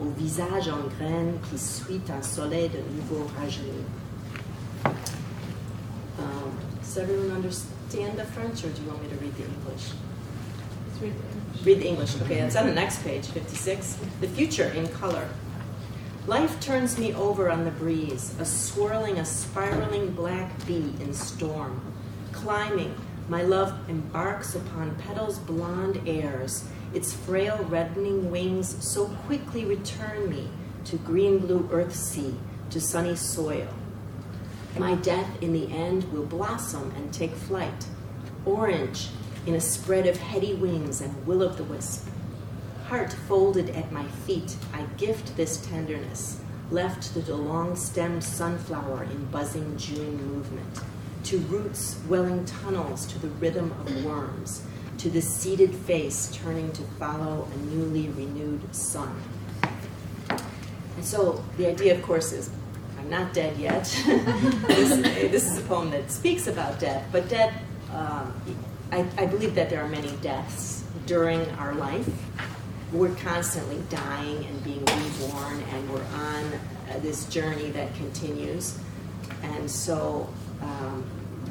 au 0.00 0.08
visage 0.16 0.68
en 0.68 0.86
graines 0.96 1.34
qui 1.50 1.58
suit 1.58 2.00
un 2.08 2.22
soleil 2.22 2.68
de 2.68 2.78
nouveau 2.94 3.26
rajeuni. 3.40 3.84
Um, 6.18 6.52
does 6.80 6.96
everyone 6.96 7.32
understand 7.32 8.16
the 8.16 8.24
French, 8.24 8.64
or 8.64 8.70
do 8.70 8.82
you 8.82 8.88
want 8.88 9.02
me 9.02 9.08
to 9.08 9.16
read 9.16 9.34
the 9.34 9.44
English? 9.44 9.92
Read 11.64 11.80
the 11.80 11.88
English. 11.88 12.14
Okay, 12.22 12.38
it's 12.38 12.56
on 12.56 12.66
the 12.66 12.74
next 12.74 13.02
page, 13.02 13.26
56. 13.26 13.98
The 14.20 14.28
future 14.28 14.72
in 14.76 14.86
color. 14.88 15.28
Life 16.26 16.58
turns 16.58 16.98
me 16.98 17.14
over 17.14 17.48
on 17.48 17.64
the 17.64 17.70
breeze, 17.70 18.34
a 18.40 18.44
swirling, 18.44 19.18
a 19.18 19.24
spiraling 19.24 20.10
black 20.10 20.66
bee 20.66 20.92
in 20.98 21.14
storm. 21.14 21.80
Climbing, 22.32 22.96
my 23.28 23.42
love 23.42 23.78
embarks 23.88 24.56
upon 24.56 24.96
petals 24.96 25.38
blonde 25.38 26.02
airs. 26.04 26.64
Its 26.92 27.12
frail 27.12 27.64
reddening 27.68 28.28
wings 28.28 28.74
so 28.84 29.06
quickly 29.26 29.64
return 29.64 30.28
me 30.28 30.48
to 30.86 30.96
green 30.96 31.38
blue 31.38 31.68
earth 31.70 31.94
sea, 31.94 32.34
to 32.70 32.80
sunny 32.80 33.14
soil. 33.14 33.68
My 34.76 34.96
death 34.96 35.40
in 35.40 35.52
the 35.52 35.72
end 35.72 36.12
will 36.12 36.26
blossom 36.26 36.92
and 36.96 37.14
take 37.14 37.36
flight, 37.36 37.86
orange 38.44 39.10
in 39.46 39.54
a 39.54 39.60
spread 39.60 40.08
of 40.08 40.16
heady 40.16 40.54
wings 40.54 41.00
and 41.00 41.24
will 41.24 41.44
o' 41.44 41.50
the 41.50 41.62
wisp. 41.62 42.08
Heart 42.88 43.12
folded 43.12 43.70
at 43.70 43.90
my 43.90 44.06
feet, 44.06 44.54
I 44.72 44.82
gift 44.96 45.36
this 45.36 45.56
tenderness, 45.56 46.40
left 46.70 47.02
to 47.14 47.20
the 47.20 47.34
long 47.34 47.74
stemmed 47.74 48.22
sunflower 48.22 49.02
in 49.10 49.24
buzzing 49.24 49.76
June 49.76 50.24
movement, 50.32 50.82
to 51.24 51.38
roots 51.38 51.98
welling 52.08 52.44
tunnels 52.44 53.04
to 53.06 53.18
the 53.18 53.26
rhythm 53.26 53.72
of 53.72 54.04
worms, 54.04 54.62
to 54.98 55.10
the 55.10 55.20
seated 55.20 55.74
face 55.74 56.30
turning 56.32 56.70
to 56.74 56.82
follow 56.96 57.48
a 57.52 57.56
newly 57.74 58.08
renewed 58.10 58.72
sun. 58.72 59.20
And 60.30 61.04
so 61.04 61.44
the 61.56 61.66
idea, 61.66 61.92
of 61.92 62.02
course, 62.02 62.30
is 62.30 62.50
I'm 63.00 63.10
not 63.10 63.34
dead 63.34 63.58
yet. 63.58 63.82
this, 64.68 64.96
this, 65.32 65.50
is 65.50 65.58
a 65.58 65.62
poem 65.62 65.90
that 65.90 66.12
speaks 66.12 66.46
about 66.46 66.78
death, 66.78 67.04
but 67.10 67.28
death, 67.28 67.52
um, 67.92 68.32
I, 68.92 69.04
I 69.18 69.26
believe 69.26 69.56
that 69.56 69.70
there 69.70 69.82
are 69.82 69.88
many 69.88 70.12
deaths 70.22 70.84
during 71.04 71.50
our 71.58 71.74
life 71.74 72.08
we're 72.92 73.14
constantly 73.16 73.82
dying 73.90 74.44
and 74.44 74.64
being 74.64 74.80
reborn, 74.80 75.62
and 75.72 75.90
we're 75.90 76.04
on 76.04 76.44
uh, 76.90 76.98
this 77.00 77.26
journey 77.26 77.70
that 77.70 77.94
continues. 77.96 78.78
And 79.42 79.70
so, 79.70 80.28
um, 80.62 81.04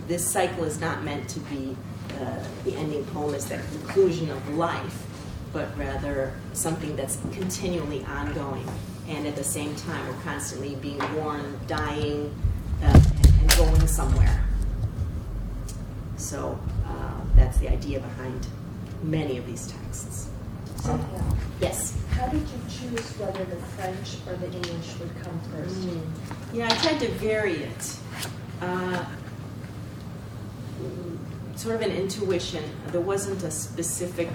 this 0.08 0.26
cycle 0.26 0.64
is 0.64 0.80
not 0.80 1.04
meant 1.04 1.28
to 1.30 1.40
be 1.42 1.76
uh, 2.22 2.44
the 2.64 2.76
ending 2.76 3.04
poem, 3.08 3.34
it's 3.34 3.46
the 3.46 3.58
conclusion 3.58 4.30
of 4.30 4.56
life, 4.56 5.06
but 5.52 5.76
rather 5.78 6.34
something 6.54 6.96
that's 6.96 7.18
continually 7.34 8.04
ongoing. 8.06 8.68
And 9.08 9.28
at 9.28 9.36
the 9.36 9.44
same 9.44 9.76
time, 9.76 10.08
we're 10.08 10.22
constantly 10.22 10.76
being 10.76 11.00
born, 11.16 11.60
dying, 11.68 12.34
uh, 12.82 12.86
and, 12.86 13.26
and, 13.42 13.56
going 13.58 13.88
somewhere. 13.88 14.44
So, 16.18 16.58
uh, 16.86 17.22
that's 17.36 17.58
the 17.58 17.70
idea 17.70 18.00
behind 18.00 18.48
many 19.04 19.38
of 19.38 19.46
these 19.46 19.68
texts. 19.68 20.30
Yes. 21.62 21.98
how 22.12 22.28
did 22.28 22.42
you 22.42 22.60
choose 22.70 23.12
whether 23.18 23.44
the 23.46 23.56
French 23.56 24.18
or 24.28 24.36
the 24.36 24.46
English 24.46 25.00
would 25.00 25.10
come 25.24 25.40
first? 25.52 25.76
Mm. 25.76 26.02
Yeah, 26.54 26.68
I 26.72 26.76
tried 26.78 27.00
to 27.00 27.08
vary 27.14 27.64
it. 27.64 27.98
Uh, 28.62 29.06
sort 31.56 31.76
of 31.76 31.82
an 31.82 31.92
intuition. 31.92 32.64
There 32.88 33.02
wasn't 33.02 33.42
a 33.44 33.52
specific 33.52 34.30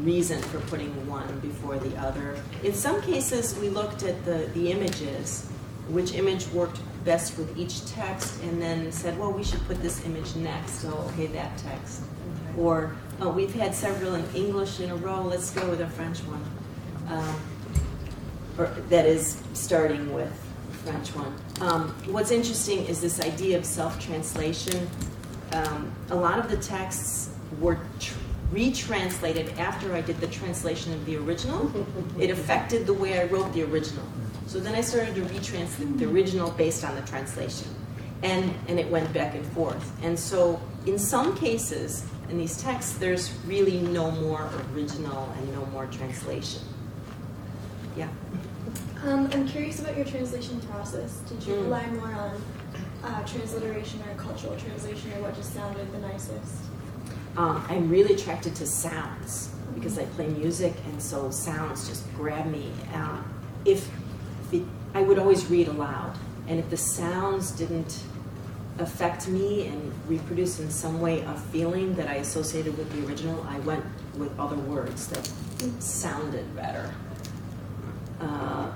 reason 0.00 0.40
for 0.42 0.60
putting 0.60 0.92
one 1.08 1.40
before 1.40 1.78
the 1.78 1.96
other. 1.96 2.36
In 2.62 2.74
some 2.74 3.00
cases, 3.02 3.58
we 3.58 3.68
looked 3.68 4.02
at 4.02 4.24
the, 4.24 4.50
the 4.54 4.70
images, 4.70 5.48
which 5.88 6.14
image 6.14 6.46
worked 6.48 6.80
best 7.04 7.36
with 7.36 7.56
each 7.58 7.84
text, 7.86 8.42
and 8.44 8.60
then 8.62 8.92
said, 8.92 9.18
well, 9.18 9.32
we 9.32 9.44
should 9.44 9.64
put 9.66 9.80
this 9.82 10.04
image 10.04 10.36
next, 10.36 10.80
so 10.80 10.88
okay, 11.10 11.26
that 11.26 11.56
text. 11.58 12.02
Okay. 12.02 12.60
Or 12.60 12.96
oh, 13.20 13.30
we've 13.30 13.54
had 13.54 13.74
several 13.74 14.14
in 14.14 14.24
English 14.34 14.80
in 14.80 14.90
a 14.90 14.96
row, 14.96 15.22
let's 15.22 15.50
go 15.50 15.68
with 15.68 15.80
a 15.80 15.88
French 15.88 16.18
one. 16.20 16.44
Um, 17.08 17.40
or 18.58 18.66
that 18.88 19.06
is 19.06 19.42
starting 19.52 20.12
with 20.12 20.32
French 20.84 21.08
one. 21.14 21.34
Um, 21.60 21.88
what's 22.06 22.30
interesting 22.30 22.86
is 22.86 23.00
this 23.00 23.20
idea 23.20 23.58
of 23.58 23.64
self-translation. 23.64 24.88
Um, 25.52 25.92
a 26.10 26.14
lot 26.14 26.38
of 26.38 26.50
the 26.50 26.56
texts 26.56 27.30
were 27.60 27.78
tr- 27.98 28.14
retranslated 28.52 29.58
after 29.58 29.94
I 29.94 30.00
did 30.00 30.20
the 30.20 30.26
translation 30.26 30.92
of 30.92 31.04
the 31.06 31.16
original. 31.16 31.70
it 32.18 32.30
affected 32.30 32.86
the 32.86 32.94
way 32.94 33.20
I 33.20 33.24
wrote 33.24 33.52
the 33.52 33.62
original. 33.64 34.06
So 34.46 34.60
then 34.60 34.74
I 34.74 34.82
started 34.82 35.14
to 35.16 35.22
retranslate 35.22 35.98
the 35.98 36.06
original 36.06 36.50
based 36.50 36.84
on 36.84 36.94
the 36.94 37.02
translation. 37.02 37.68
And, 38.22 38.54
and 38.68 38.78
it 38.78 38.88
went 38.90 39.12
back 39.12 39.34
and 39.34 39.44
forth. 39.48 39.92
And 40.02 40.18
so 40.18 40.60
in 40.86 40.98
some 40.98 41.36
cases, 41.36 42.06
in 42.30 42.38
these 42.38 42.60
texts, 42.60 42.94
there's 42.98 43.32
really 43.46 43.80
no 43.80 44.10
more 44.10 44.48
original 44.72 45.28
and 45.38 45.52
no 45.52 45.64
more 45.66 45.86
translation. 45.86 46.62
Yeah. 47.96 48.08
Um, 49.04 49.28
I'm 49.32 49.46
curious 49.46 49.80
about 49.80 49.96
your 49.96 50.06
translation 50.06 50.60
process. 50.62 51.18
Did 51.28 51.42
you 51.46 51.54
Mm. 51.54 51.62
rely 51.64 51.86
more 51.88 52.14
on 52.14 52.42
uh, 53.04 53.22
transliteration 53.26 54.00
or 54.08 54.14
cultural 54.16 54.56
translation, 54.56 55.12
or 55.12 55.22
what 55.22 55.34
just 55.36 55.52
sounded 55.52 55.92
the 55.92 55.98
nicest? 55.98 56.54
Um, 57.36 57.62
I'm 57.68 57.90
really 57.90 58.14
attracted 58.14 58.54
to 58.56 58.66
sounds 58.66 59.50
because 59.74 59.98
I 59.98 60.04
play 60.16 60.28
music, 60.28 60.72
and 60.86 61.02
so 61.02 61.30
sounds 61.30 61.86
just 61.86 62.04
grab 62.16 62.46
me. 62.46 62.72
Uh, 62.94 63.18
if, 63.64 63.90
if 64.46 64.54
it, 64.54 64.62
I 64.94 65.02
would 65.02 65.18
always 65.18 65.46
read 65.50 65.68
aloud, 65.68 66.16
and 66.48 66.58
if 66.58 66.70
the 66.70 66.76
sounds 66.78 67.50
didn't 67.50 68.02
affect 68.78 69.28
me 69.28 69.66
and 69.66 69.92
reproduce 70.08 70.58
in 70.58 70.70
some 70.70 71.00
way 71.00 71.20
a 71.20 71.34
feeling 71.52 71.94
that 71.94 72.08
I 72.08 72.14
associated 72.14 72.76
with 72.76 72.90
the 72.92 73.06
original, 73.06 73.44
I 73.48 73.58
went 73.60 73.84
with 74.16 74.38
other 74.38 74.56
words 74.56 75.06
that 75.08 75.30
sounded 75.80 76.54
better. 76.56 76.92
Uh, 78.20 78.72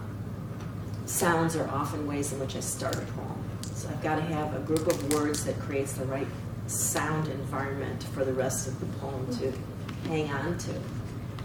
sounds 1.07 1.57
are 1.57 1.69
often 1.69 2.07
ways 2.07 2.33
in 2.33 2.39
which 2.39 2.55
I 2.55 2.61
start 2.61 2.97
a 2.97 3.01
poem. 3.01 3.43
So 3.63 3.89
I've 3.89 4.03
got 4.03 4.17
to 4.17 4.23
have 4.23 4.55
a 4.55 4.61
group 4.61 4.87
of 4.87 5.13
words 5.13 5.45
that 5.45 5.59
creates 5.61 5.93
the 5.95 6.05
right 6.05 6.27
sound 6.67 7.29
environment 7.29 8.03
for 8.03 8.25
the 8.25 8.33
rest 8.33 8.69
of 8.69 8.79
the 8.81 8.87
poem 8.99 9.27
to 9.39 9.53
hang 10.09 10.31
on 10.31 10.59
to. 10.59 10.75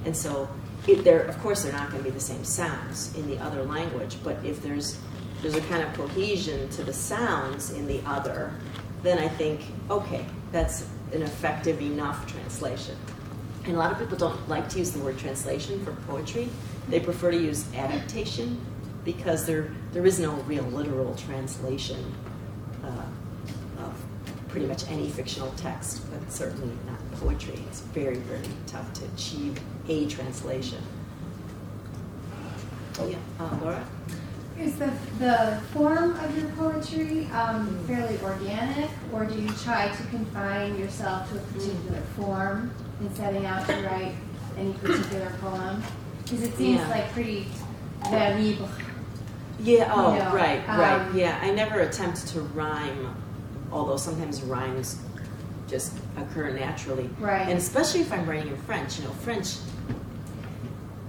And 0.05 0.15
so, 0.15 0.49
it, 0.87 1.07
of 1.07 1.39
course, 1.41 1.63
they're 1.63 1.71
not 1.71 1.91
going 1.91 2.03
to 2.03 2.09
be 2.09 2.13
the 2.13 2.19
same 2.19 2.43
sounds 2.43 3.15
in 3.15 3.27
the 3.27 3.37
other 3.37 3.63
language, 3.63 4.17
but 4.23 4.37
if 4.43 4.61
there's, 4.61 4.99
there's 5.43 5.55
a 5.55 5.61
kind 5.61 5.83
of 5.83 5.93
cohesion 5.93 6.69
to 6.69 6.83
the 6.83 6.93
sounds 6.93 7.71
in 7.71 7.85
the 7.85 8.01
other, 8.05 8.53
then 9.03 9.19
I 9.19 9.27
think, 9.27 9.59
okay, 9.89 10.25
that's 10.53 10.87
an 11.11 11.21
effective 11.21 11.81
enough 11.81 12.25
translation. 12.31 12.95
And 13.65 13.75
a 13.75 13.77
lot 13.77 13.91
of 13.91 13.99
people 13.99 14.17
don't 14.17 14.47
like 14.47 14.69
to 14.69 14.79
use 14.79 14.91
the 14.91 14.99
word 14.99 15.19
translation 15.19 15.83
for 15.83 15.91
poetry. 16.07 16.47
They 16.87 17.01
prefer 17.01 17.31
to 17.31 17.37
use 17.37 17.65
adaptation 17.75 18.59
because 19.03 19.45
there, 19.45 19.69
there 19.91 20.05
is 20.05 20.17
no 20.17 20.31
real 20.47 20.63
literal 20.63 21.13
translation 21.15 22.13
uh, 22.81 23.83
of 23.83 23.93
pretty 24.47 24.65
much 24.65 24.89
any 24.89 25.09
fictional 25.09 25.51
text, 25.57 26.09
but 26.09 26.31
certainly 26.31 26.73
not 26.87 27.11
poetry. 27.19 27.59
It's 27.67 27.81
very, 27.81 28.15
very 28.15 28.47
tough 28.65 28.93
to 28.93 29.05
achieve 29.13 29.59
a 29.89 30.07
translation. 30.07 30.81
Oh 32.97 33.07
Yeah, 33.07 33.17
uh, 33.41 33.57
Laura? 33.61 33.85
Is 34.59 34.75
the, 34.77 34.91
the 35.17 35.59
form 35.73 36.15
of 36.19 36.37
your 36.37 36.47
poetry 36.51 37.25
um, 37.33 37.77
fairly 37.87 38.19
organic, 38.21 38.89
or 39.11 39.25
do 39.25 39.35
you 39.41 39.49
try 39.49 39.89
to 39.89 40.03
confine 40.07 40.77
yourself 40.77 41.29
to 41.31 41.37
a 41.37 41.41
particular 41.41 42.01
form 42.15 42.71
in 43.01 43.13
setting 43.15 43.45
out 43.47 43.65
to 43.67 43.73
write 43.81 44.13
any 44.57 44.73
particular 44.73 45.31
poem? 45.41 45.81
Because 46.23 46.43
it 46.43 46.55
seems 46.55 46.79
Yeah. 46.81 46.89
like 46.89 47.11
pretty 47.13 47.47
variable. 48.09 48.69
Yeah, 49.59 49.91
oh, 49.93 50.13
You 50.13 50.19
know, 50.19 50.33
right, 50.33 50.67
right. 50.67 50.99
um, 51.01 51.17
Yeah, 51.17 51.39
I 51.41 51.51
never 51.51 51.79
attempt 51.79 52.27
to 52.29 52.41
rhyme, 52.41 53.15
although 53.71 53.97
sometimes 53.97 54.41
rhymes 54.43 54.97
just 55.67 55.93
occur 56.17 56.51
naturally. 56.51 57.09
Right. 57.19 57.47
And 57.47 57.57
especially 57.57 58.01
if 58.01 58.13
I'm 58.13 58.29
writing 58.29 58.49
in 58.49 58.57
French, 58.57 58.99
you 58.99 59.05
know, 59.05 59.11
French, 59.11 59.55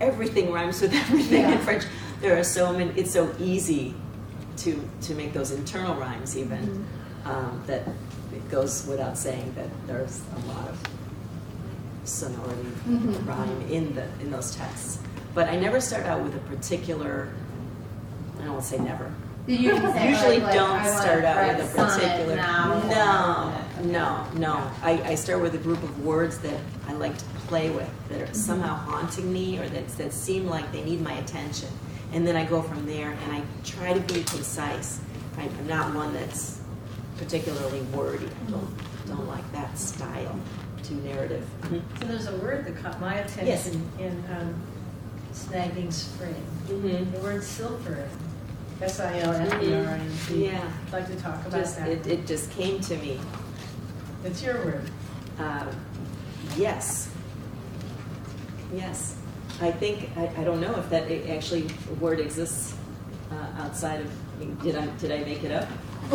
everything 0.00 0.52
rhymes 0.52 0.80
with 0.80 0.92
everything 1.02 1.44
in 1.44 1.58
French. 1.58 1.84
There 2.20 2.38
are 2.38 2.44
so 2.44 2.72
many, 2.72 2.90
it's 2.98 3.12
so 3.12 3.32
easy 3.38 3.94
to, 4.58 4.80
to 5.02 5.14
make 5.14 5.32
those 5.32 5.50
internal 5.50 5.94
rhymes 5.96 6.36
even, 6.36 6.58
Mm-hmm. 6.58 7.30
um, 7.30 7.62
that 7.66 7.82
it 8.32 8.48
goes 8.50 8.86
without 8.86 9.16
saying 9.16 9.52
that 9.56 9.68
there's 9.86 10.20
a 10.36 10.48
lot 10.48 10.68
of 10.68 10.78
sonority 12.04 12.68
Mhm. 12.88 13.26
rhyme 13.26 13.60
in 13.70 13.94
the, 13.94 14.04
in 14.20 14.30
those 14.30 14.54
texts. 14.54 14.98
But 15.34 15.48
I 15.48 15.56
never 15.56 15.80
start 15.80 16.06
out 16.06 16.22
with 16.22 16.34
a 16.36 16.38
particular, 16.40 17.28
I 18.38 18.44
don't 18.44 18.52
want 18.54 18.62
to 18.64 18.68
say 18.70 18.78
never, 18.78 19.12
you 19.46 19.74
usually 19.74 20.38
like, 20.40 20.54
don't 20.54 20.70
wanna 20.70 20.88
start 21.00 21.24
out 21.24 21.56
with 21.58 21.74
a 21.74 21.76
particular. 21.76 22.36
now? 22.36 22.82
No, 23.82 23.90
no, 23.90 24.26
no. 24.38 24.70
I, 24.82 24.92
I 25.02 25.14
start 25.16 25.40
with 25.42 25.54
a 25.54 25.58
group 25.58 25.82
of 25.82 26.04
words 26.04 26.38
that 26.38 26.58
I 26.88 26.92
like 26.92 27.16
to 27.18 27.24
play 27.54 27.70
with 27.70 27.88
that 28.08 28.18
Mm-hmm. 28.18 28.30
are 28.32 28.34
somehow 28.34 28.74
haunting 28.74 29.32
me 29.32 29.58
or 29.60 29.68
that, 29.68 29.86
that 29.96 30.12
seem 30.12 30.46
like 30.48 30.72
they 30.72 30.82
need 30.82 31.00
my 31.00 31.12
attention. 31.14 31.68
And 32.12 32.26
then 32.26 32.34
I 32.34 32.44
go 32.44 32.60
from 32.62 32.84
there 32.84 33.12
and 33.12 33.32
I 33.32 33.42
try 33.64 33.92
to 33.92 34.00
be 34.12 34.24
concise. 34.24 35.00
I- 35.38 35.42
I'm 35.44 35.66
not 35.68 35.94
one 35.94 36.12
that's 36.14 36.60
particularly 37.16 37.82
wordy. 37.94 38.26
I 38.26 38.50
don't, 38.50 38.68
don't 39.06 39.28
like 39.28 39.46
that 39.52 39.78
style, 39.78 40.36
too 40.82 40.96
narrative. 40.96 41.46
So 42.00 42.06
there's 42.06 42.26
a 42.26 42.36
word 42.38 42.64
that 42.66 42.76
caught 42.82 43.00
my 43.00 43.14
Yes. 43.18 43.36
attention 43.68 43.88
in 44.00 44.24
um, 44.36 44.54
Snagging 45.32 45.92
Spring. 45.92 46.34
Mhm. 46.66 47.12
The 47.12 47.20
word 47.20 47.44
silvering. 47.44 48.10
S-I-L-F-E-R-I-N-G. 48.82 50.44
Yeah. 50.46 50.60
I'd 50.88 50.92
like 50.92 51.06
to 51.06 51.16
talk 51.16 51.38
about 51.46 51.52
Just, 51.60 51.78
that. 51.78 51.88
it, 51.88 52.04
it 52.08 52.26
just 52.26 52.50
came 52.50 52.80
to 52.80 52.96
me. 52.96 53.20
It's 54.24 54.42
your 54.42 54.56
word. 54.64 54.90
Uh, 55.38 55.66
yes. 56.56 57.10
Yes. 58.74 59.16
I 59.60 59.70
think, 59.70 60.10
I, 60.16 60.28
I 60.38 60.44
don't 60.44 60.60
know 60.60 60.74
if 60.76 60.90
that 60.90 61.04
i- 61.10 61.24
actually 61.30 61.66
a 61.90 61.94
word 61.94 62.18
exists 62.20 62.74
uh, 63.30 63.62
outside 63.62 64.00
of, 64.00 64.10
I 64.36 64.40
mean, 64.40 64.56
did 64.56 64.76
I, 64.76 64.86
did 64.98 65.12
I 65.12 65.18
make 65.24 65.44
it 65.44 65.52
up? 65.52 65.68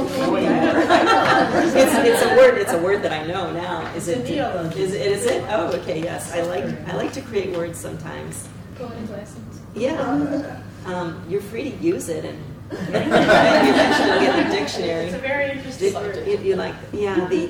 It's, 0.69 1.95
it's 1.95 2.22
a 2.24 2.36
word, 2.36 2.58
it's 2.58 2.74
a 2.74 2.78
word 2.80 3.02
that 3.04 3.12
I 3.12 3.26
know 3.26 3.52
now. 3.52 3.91
Is 3.95 4.08
it? 4.08 4.19
It's 4.19 4.30
a 4.30 4.34
neologism. 4.34 4.82
Is 4.82 4.93
it, 4.93 5.12
is 5.12 5.26
it? 5.26 5.43
Oh, 5.50 5.67
okay, 5.80 6.02
yes. 6.02 6.32
I 6.32 6.41
like, 6.43 6.63
I 6.88 6.95
like 6.95 7.12
to 7.13 7.22
create 7.22 7.56
words 7.56 7.80
sometimes. 7.80 8.48
Go 8.78 8.88
into 8.91 9.12
lessons. 9.13 9.60
Yeah. 9.74 10.62
Um, 10.86 11.24
you're 11.30 11.41
free 11.41 11.72
to 11.72 11.78
use 11.78 12.08
it 12.10 12.24
and 12.26 12.38
eventually 12.72 14.19
get 14.26 14.48
the 14.50 14.56
dictionary. 14.56 15.06
It's 15.06 15.15
a 15.15 15.19
very 15.19 15.52
interesting 15.52 15.88
Did- 15.88 15.93
subject. 15.93 16.28
You, 16.28 16.38
you 16.50 16.56
like, 16.56 16.76
yeah, 16.93 17.28
the, 17.28 17.50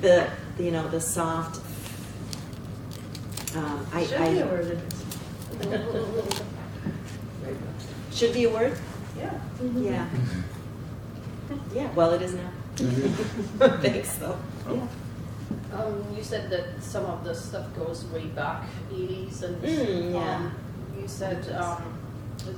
the, 0.00 0.28
you 0.58 0.70
know, 0.72 0.88
the 0.88 1.00
soft. 1.00 1.60
Um, 3.54 3.86
I, 3.92 4.04
Should 4.04 4.18
be 4.18 4.40
a 4.40 4.44
I 4.44 4.48
word 4.50 4.82
should 8.12 8.32
be 8.34 8.44
a 8.44 8.50
word. 8.50 8.76
yeah. 9.16 9.38
Yeah. 9.76 10.06
Yeah. 11.74 11.92
Well, 11.94 12.12
it 12.14 12.22
is 12.22 12.34
now. 12.34 12.50
Thanks, 12.76 14.16
though. 14.16 14.38
Yeah. 14.70 14.86
Um, 15.72 16.04
you 16.16 16.22
said 16.22 16.50
that 16.50 16.82
some 16.82 17.04
of 17.06 17.24
the 17.24 17.34
stuff 17.34 17.66
goes 17.76 18.04
way 18.06 18.26
back, 18.26 18.64
80s, 18.90 19.42
and 19.42 19.62
Mm, 19.62 20.12
yeah. 20.14 20.36
um, 20.36 20.52
you 21.00 21.06
said, 21.06 21.46
um, 21.52 21.82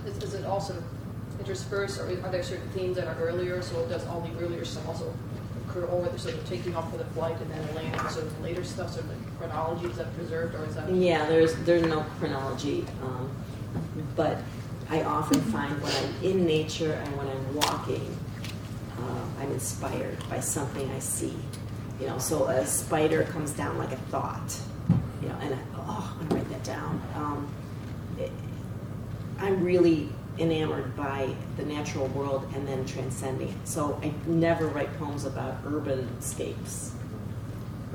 is, 0.06 0.22
is 0.22 0.34
it 0.34 0.44
also 0.44 0.74
interspersed, 1.40 2.00
or 2.00 2.04
are 2.04 2.30
there 2.30 2.42
certain 2.42 2.68
themes 2.70 2.96
that 2.96 3.08
are 3.08 3.16
earlier, 3.20 3.60
so 3.62 3.84
does 3.88 4.06
all 4.06 4.20
the 4.20 4.44
earlier 4.44 4.64
stuff 4.64 4.86
also 4.88 5.12
occur 5.68 5.86
over 5.88 6.08
the 6.08 6.18
sort 6.18 6.34
of 6.34 6.48
taking 6.48 6.74
off 6.74 6.90
for 6.90 6.98
the 6.98 7.04
flight 7.06 7.36
and 7.40 7.50
then 7.50 7.74
landing, 7.74 8.00
sort 8.08 8.26
of 8.26 8.40
later 8.40 8.64
stuff, 8.64 8.92
sort 8.92 9.04
of 9.04 9.10
the 9.10 9.16
chronology, 9.38 9.86
is 9.86 9.96
that 9.96 10.14
preserved, 10.16 10.54
or 10.54 10.64
is 10.64 10.74
that? 10.74 10.90
Yeah, 10.92 11.26
there's 11.26 11.54
there's 11.64 11.82
no 11.82 12.04
chronology, 12.18 12.84
um, 13.02 13.30
but 14.16 14.38
I 14.90 15.02
often 15.02 15.40
find 15.52 15.80
when 15.82 15.92
I'm 15.94 16.24
in 16.24 16.46
nature 16.46 16.92
and 16.92 17.16
when 17.16 17.28
I'm 17.28 17.54
walking, 17.54 18.16
uh, 18.98 19.24
I'm 19.42 19.52
inspired 19.52 20.16
by 20.28 20.40
something 20.40 20.90
I 20.90 20.98
see. 20.98 21.34
You 22.00 22.06
know, 22.06 22.18
so 22.18 22.44
a 22.46 22.64
spider 22.64 23.24
comes 23.24 23.50
down 23.52 23.76
like 23.76 23.92
a 23.92 23.96
thought, 23.96 24.56
you 25.22 25.28
know, 25.28 25.36
and 25.40 25.54
I, 25.54 25.58
oh, 25.76 26.16
I'm 26.20 26.28
gonna 26.28 26.40
write 26.40 26.50
that 26.50 26.64
down. 26.64 27.02
Um, 27.14 27.48
it- 28.18 28.32
I'm 29.40 29.62
really 29.62 30.08
enamored 30.38 30.96
by 30.96 31.34
the 31.56 31.64
natural 31.64 32.06
world 32.08 32.46
and 32.54 32.66
then 32.66 32.84
transcending 32.86 33.48
it. 33.48 33.54
So 33.64 33.98
I 34.02 34.12
never 34.26 34.66
write 34.66 34.96
poems 34.98 35.24
about 35.24 35.58
urban 35.66 36.08
scapes. 36.20 36.92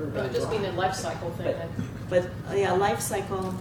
Urban 0.00 0.32
just 0.32 0.50
being 0.50 0.64
a 0.66 0.72
life 0.72 0.94
cycle 0.94 1.30
thing, 1.30 1.54
But, 2.08 2.28
but 2.48 2.58
yeah, 2.58 2.72
life 2.72 3.00
cycle, 3.00 3.54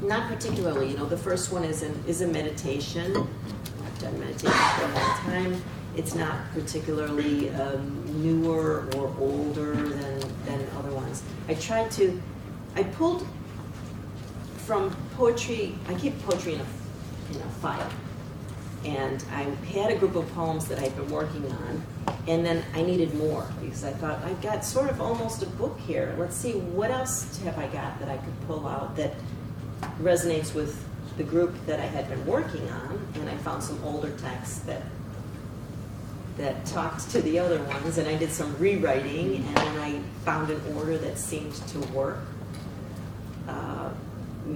not 0.00 0.28
particularly. 0.28 0.90
You 0.90 0.96
know, 0.96 1.06
the 1.06 1.16
first 1.16 1.52
one 1.52 1.64
is 1.64 1.82
an, 1.82 2.02
is 2.06 2.20
a 2.20 2.26
meditation. 2.26 3.16
I've 3.16 3.98
done 4.00 4.18
meditation 4.18 4.50
for 4.76 4.84
a 4.84 4.94
long 4.94 5.18
time. 5.18 5.62
It's 5.94 6.14
not 6.14 6.50
particularly 6.52 7.50
um, 7.50 8.22
newer 8.22 8.88
or 8.96 9.14
older 9.20 9.74
than 9.74 10.20
than 10.46 10.66
other 10.78 10.90
ones. 10.90 11.22
I 11.48 11.54
tried 11.54 11.90
to. 11.92 12.20
I 12.74 12.82
pulled 12.82 13.26
from 14.56 14.96
poetry. 15.16 15.74
I 15.88 15.94
keep 15.94 16.20
poetry 16.22 16.54
in 16.54 16.60
a 16.60 16.66
in 17.30 17.40
a 17.40 17.50
file, 17.60 17.90
and 18.84 19.24
I 19.32 19.42
had 19.72 19.92
a 19.92 19.96
group 19.96 20.16
of 20.16 20.32
poems 20.34 20.66
that 20.68 20.78
I'd 20.78 20.94
been 20.96 21.10
working 21.10 21.50
on, 21.50 21.82
and 22.26 22.44
then 22.44 22.64
I 22.74 22.82
needed 22.82 23.14
more 23.14 23.46
because 23.60 23.84
I 23.84 23.92
thought 23.92 24.22
I've 24.24 24.40
got 24.42 24.64
sort 24.64 24.90
of 24.90 25.00
almost 25.00 25.42
a 25.42 25.46
book 25.46 25.78
here. 25.80 26.14
Let's 26.18 26.36
see 26.36 26.52
what 26.52 26.90
else 26.90 27.38
have 27.44 27.58
I 27.58 27.68
got 27.68 27.98
that 28.00 28.08
I 28.08 28.16
could 28.16 28.46
pull 28.46 28.66
out 28.66 28.96
that 28.96 29.14
resonates 30.00 30.54
with 30.54 30.84
the 31.16 31.24
group 31.24 31.54
that 31.66 31.78
I 31.78 31.86
had 31.86 32.08
been 32.08 32.24
working 32.26 32.68
on, 32.70 33.06
and 33.14 33.28
I 33.28 33.36
found 33.38 33.62
some 33.62 33.82
older 33.84 34.10
texts 34.18 34.60
that 34.60 34.82
that 36.38 36.64
talked 36.64 37.10
to 37.10 37.20
the 37.20 37.38
other 37.38 37.62
ones, 37.64 37.98
and 37.98 38.08
I 38.08 38.16
did 38.16 38.32
some 38.32 38.56
rewriting, 38.58 39.36
and 39.36 39.56
then 39.56 39.78
I 39.78 40.00
found 40.24 40.50
an 40.50 40.60
order 40.76 40.96
that 40.96 41.18
seemed 41.18 41.54
to 41.54 41.78
work. 41.92 42.20
Uh, 43.46 43.90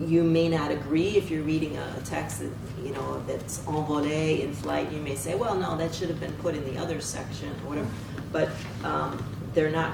you 0.06 0.24
may 0.24 0.48
not 0.48 0.70
agree 0.70 1.16
if 1.16 1.30
you're 1.30 1.42
reading 1.42 1.76
a, 1.76 2.00
text 2.04 2.40
that 2.40 2.50
you 2.82 2.92
know 2.92 3.22
that's 3.26 3.58
envolé 3.60 4.40
in 4.40 4.52
flight. 4.52 4.90
You 4.92 5.00
may 5.00 5.14
say, 5.14 5.34
"Well, 5.34 5.54
no, 5.54 5.76
that 5.76 5.94
should 5.94 6.08
have 6.08 6.20
been 6.20 6.32
put 6.34 6.54
in 6.54 6.64
the 6.64 6.78
other 6.80 7.00
section 7.00 7.48
or 7.48 7.68
whatever." 7.68 7.88
But 8.32 8.50
um, 8.84 9.24
they're 9.54 9.70
not 9.70 9.92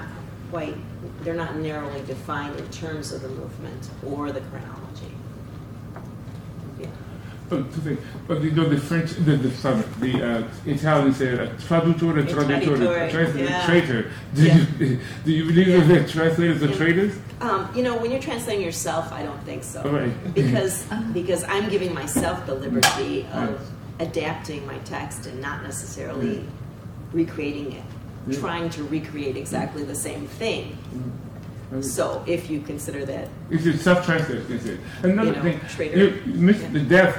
quite. 0.51 0.75
They're 1.21 1.35
not 1.35 1.55
narrowly 1.57 2.01
defined 2.05 2.59
in 2.59 2.67
terms 2.69 3.11
of 3.11 3.21
the 3.21 3.29
movement 3.29 3.89
or 4.05 4.31
the 4.31 4.41
chronology. 4.41 5.12
Two 7.49 7.63
things. 7.65 7.99
but 8.27 8.41
you 8.41 8.51
know 8.51 8.67
the 8.67 8.77
French, 8.77 9.11
the, 9.11 9.35
the 9.35 9.51
sorry, 9.51 9.83
the 9.99 10.39
uh, 10.39 10.47
Italians 10.65 11.17
say 11.17 11.33
uh, 11.33 11.47
traduttore, 11.67 12.23
traduttore, 12.25 13.09
traditore, 13.11 13.39
yeah. 13.39 13.65
traitor. 13.65 14.11
Do 14.33 14.43
Yeah. 14.43 14.57
you 14.79 14.99
do 15.25 15.31
you 15.31 15.45
believe 15.45 15.67
Yeah. 15.67 15.83
that 15.99 16.09
translators 16.09 16.63
are 16.63 16.67
Yeah. 16.67 16.75
traitors? 16.75 17.13
Um, 17.41 17.69
you 17.75 17.83
know, 17.83 17.97
when 17.97 18.09
you're 18.11 18.21
translating 18.21 18.63
yourself, 18.65 19.11
I 19.11 19.23
don't 19.23 19.43
think 19.43 19.63
so. 19.63 19.83
Right. 19.83 20.33
Because 20.33 20.85
because 21.13 21.43
I'm 21.43 21.69
giving 21.69 21.93
myself 21.93 22.45
the 22.45 22.55
liberty 22.55 23.27
of 23.33 23.59
adapting 23.99 24.65
my 24.65 24.77
text 24.79 25.27
and 25.27 25.39
not 25.41 25.61
necessarily 25.63 26.43
recreating 27.11 27.73
it, 27.73 27.83
trying 28.39 28.69
to 28.71 28.83
recreate 28.85 29.37
exactly 29.37 29.83
the 29.83 29.95
same 29.95 30.25
thing. 30.27 30.77
Oh, 31.73 31.81
So 31.81 32.23
if 32.27 32.49
you 32.49 32.61
consider 32.61 33.05
that, 33.05 33.27
It's 33.49 33.65
a 33.65 33.77
self-translate, 33.77 34.49
is 34.49 34.65
it? 34.65 34.79
Another 35.01 35.29
You 35.29 35.35
know, 35.35 35.41
thing, 35.41 35.97
you, 35.97 36.21
Miss 36.25 36.61
Yeah. 36.61 36.69
the 36.69 36.79
death 36.79 37.17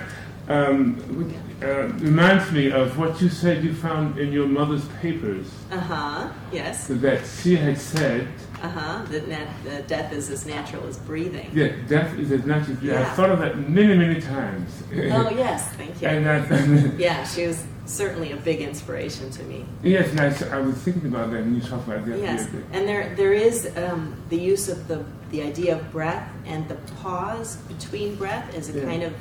um, 0.49 1.33
uh, 1.63 1.89
reminds 2.11 2.53
me 2.53 2.71
of 2.71 2.99
what 2.99 3.21
you 3.23 3.29
said 3.31 3.65
you 3.65 3.73
found 3.75 4.19
in 4.19 4.31
your 4.33 4.47
mother's 4.47 4.85
papers. 5.01 5.47
uh 5.73 5.79
huh, 5.79 6.29
yes, 6.53 6.87
That 6.89 7.21
she 7.43 7.57
had 7.57 7.79
said, 7.79 8.29
uh 8.63 8.69
huh, 8.69 9.05
that 9.11 9.27
nat- 9.29 9.49
that 9.65 9.89
death 9.89 10.13
is 10.13 10.29
as 10.31 10.45
natural 10.47 10.87
as 10.87 10.99
breathing. 10.99 11.51
yeah, 11.55 11.69
death 11.89 12.19
is 12.19 12.31
as 12.31 12.45
natural. 12.45 12.77
Yeah. 12.83 13.01
I've 13.01 13.13
thought 13.17 13.31
of 13.31 13.39
that 13.39 13.55
many, 13.71 13.97
many 13.97 14.21
times. 14.21 14.71
Oh 14.93 15.31
yes, 15.45 15.69
thank 15.79 16.01
you. 16.03 16.09
and 16.13 16.27
that, 16.27 16.99
Yeah, 16.99 17.25
she 17.27 17.47
was 17.47 17.65
certainly 17.87 18.33
a 18.33 18.37
big 18.37 18.61
inspiration 18.61 19.31
to 19.31 19.43
me. 19.45 19.65
yes, 19.83 20.11
and 20.11 20.21
I, 20.21 20.57
I 20.57 20.61
was 20.61 20.77
thinking 20.77 21.07
about 21.07 21.31
that 21.31 21.41
when 21.41 21.55
you 21.55 21.61
talked 21.61 21.87
about 21.87 22.07
death. 22.07 22.19
Yes, 22.19 22.43
the 22.47 22.49
other 22.49 22.59
day. 22.61 22.79
and 22.79 22.89
there 22.89 23.15
there 23.15 23.33
is 23.33 23.71
um, 23.77 24.17
the 24.31 24.39
use 24.39 24.69
of 24.69 24.89
the 24.89 25.05
the 25.31 25.43
idea 25.43 25.77
of 25.77 25.91
breath 25.93 26.29
and 26.47 26.69
the 26.69 26.77
pause 27.03 27.57
between 27.69 28.15
breath 28.15 28.55
as 28.55 28.69
a 28.69 28.79
Yeah. 28.79 28.85
kind 28.85 29.03
of 29.03 29.13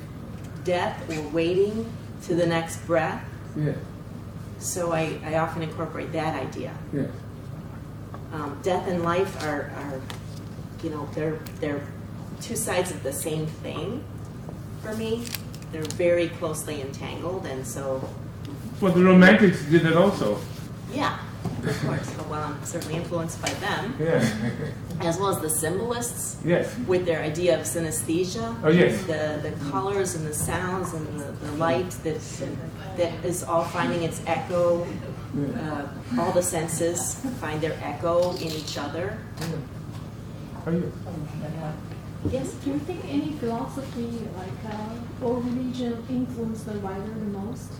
death 0.63 1.09
or 1.09 1.21
waiting 1.29 1.85
to 2.27 2.35
the 2.35 2.45
next 2.45 2.77
breath. 2.87 3.21
Yeah, 3.57 3.73
So 4.59 4.91
I, 4.93 5.19
I 5.25 5.35
often 5.37 5.61
incorporate 5.61 6.11
that 6.13 6.33
idea. 6.39 6.71
yeah. 6.93 7.07
Um, 8.31 8.57
death 8.63 8.87
and 8.87 9.03
life 9.03 9.43
are, 9.43 9.71
are, 9.77 10.01
you 10.83 10.89
know, 10.89 11.07
they're 11.13 11.39
they're 11.59 11.85
two 12.41 12.55
sides 12.55 12.91
of 12.91 13.03
the 13.03 13.13
same 13.13 13.45
thing 13.45 14.03
for 14.81 14.95
me. 14.95 15.23
They're 15.71 15.83
very 15.83 16.29
closely 16.29 16.81
entangled, 16.81 17.45
and 17.45 17.65
so 17.65 18.07
Well, 18.83 18.91
the 18.91 19.01
Romantics 19.05 19.63
did 19.71 19.85
it 19.85 19.95
also. 19.95 20.37
yeah, 20.93 21.17
of 21.65 21.85
course. 21.85 22.11
Well, 22.29 22.43
I'm 22.43 22.65
certainly 22.65 22.97
influenced 22.97 23.41
by 23.41 23.47
them, 23.65 23.95
Yeah. 23.97 24.19
as 24.99 25.17
well 25.17 25.29
as 25.29 25.39
the 25.39 25.49
symbolists. 25.49 26.35
yes. 26.43 26.77
with 26.85 27.05
their 27.05 27.21
idea 27.21 27.57
of 27.57 27.65
synesthesia. 27.65 28.53
Oh, 28.61 28.67
yes. 28.67 29.01
The, 29.05 29.39
the 29.41 29.53
colors 29.71 30.15
and 30.15 30.27
the 30.27 30.33
sounds 30.33 30.93
and 30.93 31.07
the, 31.17 31.31
the 31.45 31.51
light 31.53 31.91
that, 32.03 32.19
that 32.97 33.13
is 33.23 33.41
all 33.41 33.63
finding 33.63 34.03
its 34.03 34.21
echo. 34.27 34.85
Uh, 35.33 35.87
all 36.19 36.33
the 36.33 36.43
senses 36.43 37.15
find 37.39 37.61
their 37.61 37.77
echo 37.81 38.33
in 38.35 38.51
each 38.51 38.77
other. 38.77 39.17
Oh, 40.67 40.71
yeah. 40.71 41.71
Yes. 42.29 42.51
Do 42.65 42.71
you 42.71 42.79
think 42.79 43.05
any 43.07 43.31
philosophy, 43.39 44.27
like 44.37 44.73
uh, 44.73 45.25
or 45.25 45.39
religion, 45.39 46.03
influenced 46.09 46.65
the 46.65 46.77
writer 46.79 47.13
the 47.25 47.31
most 47.39 47.71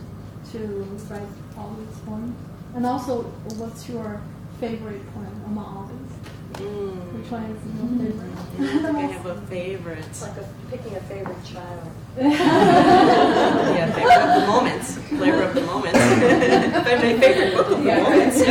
to 0.54 0.66
write 1.10 1.22
all 1.58 1.76
these 1.78 1.98
poems? 2.00 2.36
And 2.74 2.86
also, 2.86 3.22
what's 3.58 3.88
your 3.88 4.20
favorite 4.60 5.02
poem 5.12 5.42
among 5.46 5.64
all 5.64 5.90
these? 5.90 6.14
Mm. 6.62 7.18
Which 7.18 7.30
one 7.30 7.42
is 7.44 7.58
your 7.74 7.84
I 7.84 7.98
favorite? 7.98 8.82
don't 8.82 8.94
think 8.94 8.96
I 8.96 9.12
have 9.12 9.26
a 9.26 9.40
favorite. 9.46 9.98
It's 10.06 10.22
like 10.22 10.36
a, 10.36 10.48
picking 10.70 10.94
a 10.94 11.00
favorite 11.00 11.44
child. 11.44 11.90
yeah, 12.16 13.90
favorite 13.92 14.14
of 14.14 14.40
the 14.40 14.46
moments. 14.46 14.98
Flavor 14.98 15.42
of 15.42 15.54
the 15.54 15.62
moments. 15.62 15.98
my 15.98 17.18
favorite 17.18 17.54
book 17.54 17.70
of 17.70 17.78
the 17.78 17.84
moments. 17.84 18.38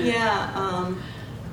yeah. 0.00 0.52
Um, 0.54 1.02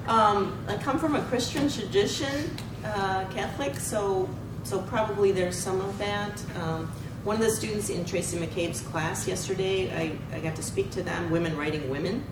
um, 0.08 0.66
I 0.70 0.78
come 0.78 0.98
from 0.98 1.16
a 1.16 1.22
Christian 1.24 1.68
tradition, 1.70 2.56
uh, 2.86 3.26
Catholic, 3.34 3.76
so 3.76 4.30
so 4.64 4.80
probably 4.84 5.32
there's 5.32 5.58
some 5.58 5.82
of 5.82 5.98
that. 5.98 6.42
Um, 6.62 6.92
one 7.24 7.36
of 7.36 7.44
the 7.44 7.52
students 7.52 7.90
in 7.90 8.04
Tracy 8.04 8.38
McCabe's 8.38 8.82
class 8.82 9.28
yesterday, 9.28 9.92
I, 9.96 10.36
I 10.36 10.40
got 10.40 10.56
to 10.56 10.64
speak 10.64 10.90
to 10.92 11.04
them. 11.04 11.30
Women 11.30 11.56
writing 11.56 11.88
women 11.90 12.26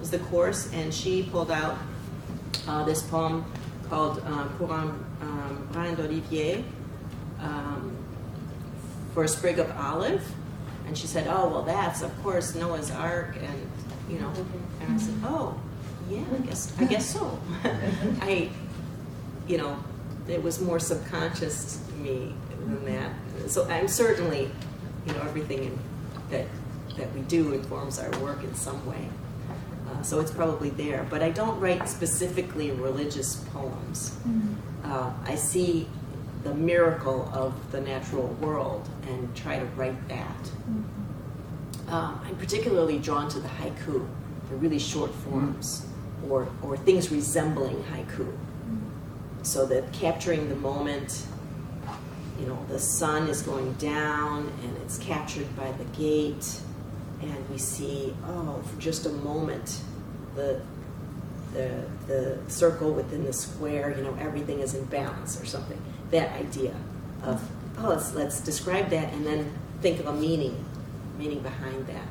was 0.00 0.10
the 0.10 0.20
course, 0.20 0.72
and 0.72 0.92
she 0.92 1.24
pulled 1.24 1.50
out 1.50 1.76
uh, 2.66 2.84
this 2.84 3.02
poem 3.02 3.44
called 3.90 4.22
uh, 4.24 4.48
Pour 4.56 4.72
un 4.72 5.04
um, 5.20 5.68
brin 5.72 5.94
d'olivier 5.94 6.64
um, 7.40 7.94
for 9.12 9.24
a 9.24 9.28
sprig 9.28 9.58
of 9.58 9.70
olive. 9.76 10.24
And 10.86 10.96
she 10.96 11.06
said, 11.06 11.26
"Oh, 11.28 11.48
well, 11.48 11.62
that's 11.62 12.02
of 12.02 12.22
course 12.22 12.54
Noah's 12.54 12.90
Ark," 12.90 13.36
and 13.36 13.70
you 14.08 14.18
know. 14.18 14.32
And 14.80 14.94
I 14.94 14.96
said, 14.98 15.14
"Oh, 15.24 15.60
yeah, 16.08 16.24
I 16.32 16.38
guess 16.38 16.72
I 16.78 16.84
guess 16.84 17.06
so." 17.06 17.38
I, 17.64 18.50
you 19.46 19.58
know, 19.58 19.78
it 20.26 20.42
was 20.42 20.60
more 20.60 20.78
subconscious 20.78 21.80
to 21.86 21.94
me 21.96 22.34
than 22.64 22.84
that. 22.86 23.50
So 23.50 23.68
I'm 23.68 23.88
certainly, 23.88 24.50
you 25.06 25.12
know, 25.12 25.20
everything 25.20 25.64
in, 25.64 25.78
that 26.30 26.46
that 26.96 27.12
we 27.14 27.22
do 27.22 27.52
informs 27.52 27.98
our 27.98 28.10
work 28.20 28.42
in 28.44 28.54
some 28.54 28.84
way. 28.86 29.08
Uh, 29.88 30.02
so 30.02 30.20
it's 30.20 30.30
probably 30.30 30.70
there, 30.70 31.06
but 31.10 31.22
I 31.22 31.30
don't 31.30 31.58
write 31.58 31.88
specifically 31.88 32.70
religious 32.70 33.36
poems. 33.52 34.16
Uh, 34.84 35.12
I 35.24 35.34
see 35.34 35.88
the 36.44 36.54
miracle 36.54 37.30
of 37.32 37.72
the 37.72 37.80
natural 37.80 38.26
world 38.40 38.88
and 39.06 39.34
try 39.34 39.58
to 39.58 39.64
write 39.76 40.08
that. 40.08 40.50
Um, 41.88 42.20
I'm 42.24 42.36
particularly 42.36 42.98
drawn 42.98 43.28
to 43.30 43.38
the 43.38 43.48
haiku, 43.48 44.06
the 44.50 44.56
really 44.56 44.78
short 44.78 45.12
forms, 45.14 45.86
or, 46.28 46.48
or 46.62 46.76
things 46.76 47.10
resembling 47.10 47.84
haiku. 47.84 48.32
So 49.42 49.66
that 49.66 49.92
capturing 49.92 50.48
the 50.48 50.56
moment, 50.56 51.26
you 52.42 52.48
know, 52.48 52.58
the 52.68 52.78
sun 52.78 53.28
is 53.28 53.42
going 53.42 53.72
down 53.74 54.52
and 54.62 54.76
it's 54.78 54.98
captured 54.98 55.54
by 55.56 55.70
the 55.72 55.84
gate, 55.96 56.60
and 57.20 57.48
we 57.48 57.56
see, 57.56 58.12
oh, 58.26 58.60
for 58.66 58.80
just 58.80 59.06
a 59.06 59.10
moment, 59.10 59.80
the 60.34 60.60
the 61.52 61.84
the 62.08 62.38
circle 62.48 62.92
within 62.92 63.24
the 63.24 63.32
square, 63.32 63.94
you 63.96 64.02
know, 64.02 64.16
everything 64.18 64.58
is 64.58 64.74
in 64.74 64.84
balance 64.86 65.40
or 65.40 65.46
something. 65.46 65.80
That 66.10 66.32
idea 66.32 66.74
of 67.22 67.48
oh, 67.78 67.90
let's 67.90 68.12
let's 68.14 68.40
describe 68.40 68.90
that 68.90 69.12
and 69.12 69.24
then 69.24 69.52
think 69.80 70.00
of 70.00 70.06
a 70.06 70.12
meaning, 70.12 70.64
meaning 71.18 71.40
behind 71.40 71.86
that, 71.86 72.08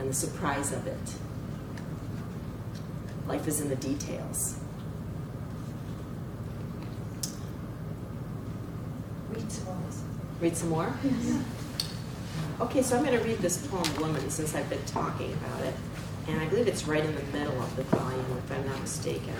and 0.00 0.10
the 0.10 0.14
surprise 0.14 0.72
of 0.72 0.88
it. 0.88 1.14
Life 3.28 3.46
is 3.46 3.60
in 3.60 3.68
the 3.68 3.76
details. 3.76 4.58
Read 9.46 9.52
some 9.52 9.68
of 9.68 9.86
this. 9.86 10.02
Read 10.40 10.56
some 10.56 10.68
more? 10.70 10.92
Okay, 12.58 12.82
so 12.82 12.96
I'm 12.96 13.04
going 13.04 13.18
to 13.18 13.24
read 13.24 13.38
this 13.38 13.66
poem, 13.66 13.84
Woman, 14.00 14.30
since 14.30 14.54
I've 14.54 14.68
been 14.68 14.84
talking 14.86 15.32
about 15.34 15.60
it. 15.60 15.74
And 16.26 16.40
I 16.40 16.46
believe 16.46 16.66
it's 16.66 16.86
right 16.86 17.04
in 17.04 17.14
the 17.14 17.22
middle 17.38 17.60
of 17.60 17.76
the 17.76 17.82
volume, 17.84 18.24
if 18.38 18.50
I'm 18.50 18.66
not 18.66 18.80
mistaken. 18.80 19.34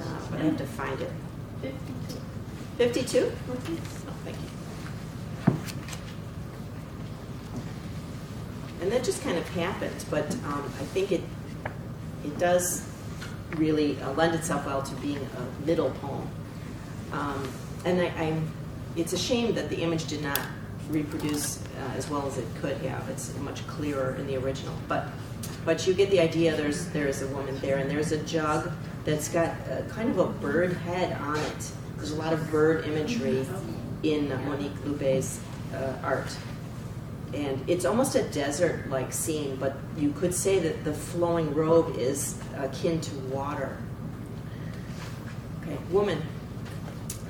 Uh, 0.00 0.04
but 0.30 0.40
I 0.40 0.44
have 0.44 0.56
to 0.56 0.66
find 0.66 1.00
it. 1.00 1.10
52? 2.78 3.32
Oh, 3.50 3.54
thank 4.24 4.36
you. 4.36 5.54
And 8.80 8.92
that 8.92 9.02
just 9.02 9.22
kind 9.22 9.36
of 9.36 9.48
happened, 9.48 10.04
but 10.08 10.32
um, 10.44 10.72
I 10.78 10.84
think 10.84 11.10
it 11.10 11.22
it 12.24 12.38
does 12.38 12.88
really 13.56 14.00
uh, 14.00 14.12
lend 14.12 14.34
itself 14.34 14.66
well 14.66 14.82
to 14.82 14.94
being 14.96 15.18
a 15.18 15.66
middle 15.66 15.90
poem. 15.90 16.28
Um, 17.12 17.48
and 17.84 18.00
I, 18.00 18.06
I'm, 18.16 18.50
it's 18.98 19.12
a 19.12 19.18
shame 19.18 19.54
that 19.54 19.70
the 19.70 19.80
image 19.80 20.06
did 20.06 20.22
not 20.22 20.40
reproduce 20.90 21.58
uh, 21.58 21.96
as 21.96 22.10
well 22.10 22.26
as 22.26 22.36
it 22.36 22.46
could 22.60 22.76
have. 22.78 23.08
It's 23.08 23.34
much 23.38 23.66
clearer 23.66 24.16
in 24.16 24.26
the 24.26 24.36
original, 24.36 24.74
but 24.88 25.06
but 25.64 25.86
you 25.86 25.94
get 25.94 26.10
the 26.10 26.20
idea. 26.20 26.56
There's 26.56 26.88
there's 26.88 27.22
a 27.22 27.28
woman 27.28 27.58
there, 27.60 27.78
and 27.78 27.90
there's 27.90 28.12
a 28.12 28.18
jug 28.24 28.72
that's 29.04 29.28
got 29.28 29.50
uh 29.70 29.82
kind 29.88 30.10
of 30.10 30.18
a 30.18 30.26
bird 30.26 30.72
head 30.78 31.18
on 31.20 31.38
it. 31.38 31.72
There's 31.96 32.10
a 32.10 32.16
lot 32.16 32.32
of 32.32 32.50
bird 32.50 32.86
imagery 32.86 33.46
in 34.02 34.28
Monique 34.46 34.84
Loubet's 34.84 35.40
uh, 35.74 35.92
art. 36.02 36.36
And 37.34 37.62
it's 37.68 37.84
almost 37.84 38.14
a 38.14 38.22
desert 38.30 38.88
like 38.88 39.12
scene, 39.12 39.56
but 39.56 39.76
you 39.98 40.12
could 40.12 40.32
say 40.32 40.58
that 40.60 40.84
the 40.84 40.94
flowing 40.94 41.52
robe 41.52 41.96
is 41.98 42.40
akin 42.56 43.00
to 43.00 43.14
water. 43.32 43.76
Okay, 45.62 45.76
woman. 45.90 46.22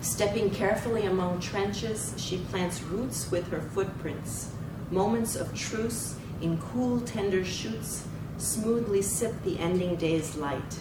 Stepping 0.01 0.51
carefully 0.51 1.07
among 1.07 1.41
trenches, 1.41 2.15
she 2.17 2.39
plants 2.51 2.83
roots 2.83 3.31
with 3.31 3.49
her 3.49 3.61
footprints. 3.61 4.51
Moments 4.91 5.35
of 5.35 5.55
truce 5.55 6.15
in 6.41 6.59
cool, 6.59 7.01
tender 7.01 7.45
shoots 7.45 8.07
smoothly 8.39 9.03
sip 9.03 9.35
the 9.43 9.59
ending 9.59 9.97
day's 9.97 10.37
light. 10.37 10.75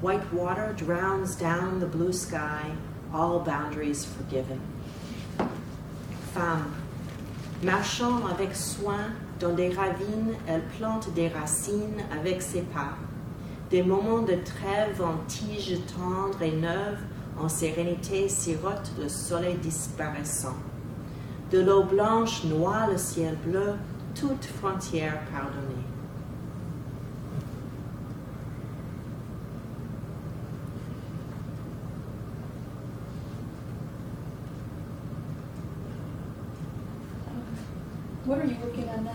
White 0.00 0.32
water 0.32 0.74
drowns 0.76 1.36
down 1.36 1.78
the 1.78 1.86
blue 1.86 2.12
sky, 2.12 2.72
all 3.14 3.38
boundaries 3.40 4.04
forgiven. 4.04 4.60
Femme. 6.34 6.74
Marchant 7.62 8.26
avec 8.26 8.54
soin 8.54 9.12
dans 9.38 9.54
des 9.54 9.70
ravines, 9.70 10.34
elle 10.46 10.62
plante 10.78 11.12
des 11.14 11.28
racines 11.28 12.02
avec 12.10 12.42
ses 12.42 12.62
pas. 12.62 12.96
Des 13.70 13.82
moments 13.82 14.22
de 14.22 14.36
trêve 14.36 15.00
en 15.02 15.18
tiges 15.28 15.78
tendres 15.96 16.42
et 16.42 16.52
neuves, 16.52 16.98
en 17.38 17.48
sérénité 17.48 18.28
sirote 18.28 18.90
le 18.98 19.08
soleil 19.08 19.56
disparaissant. 19.56 20.56
De 21.50 21.60
l'eau 21.60 21.84
blanche 21.84 22.44
noie 22.44 22.86
le 22.90 22.98
ciel 22.98 23.36
bleu, 23.44 23.74
toute 24.14 24.44
frontière 24.44 25.18
pardonnée. 25.32 25.84
What 38.26 38.38
are 38.38 38.44
you 38.44 38.56
working 38.62 38.88
on 38.90 39.04
now? 39.04 39.10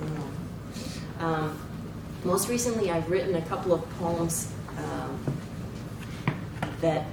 Hmm. 0.00 1.24
Um, 1.24 1.58
most 2.24 2.48
recently, 2.48 2.90
I've 2.90 3.08
written 3.08 3.36
a 3.36 3.42
couple 3.42 3.72
of 3.72 3.88
poems 4.00 4.48
that 6.82 7.06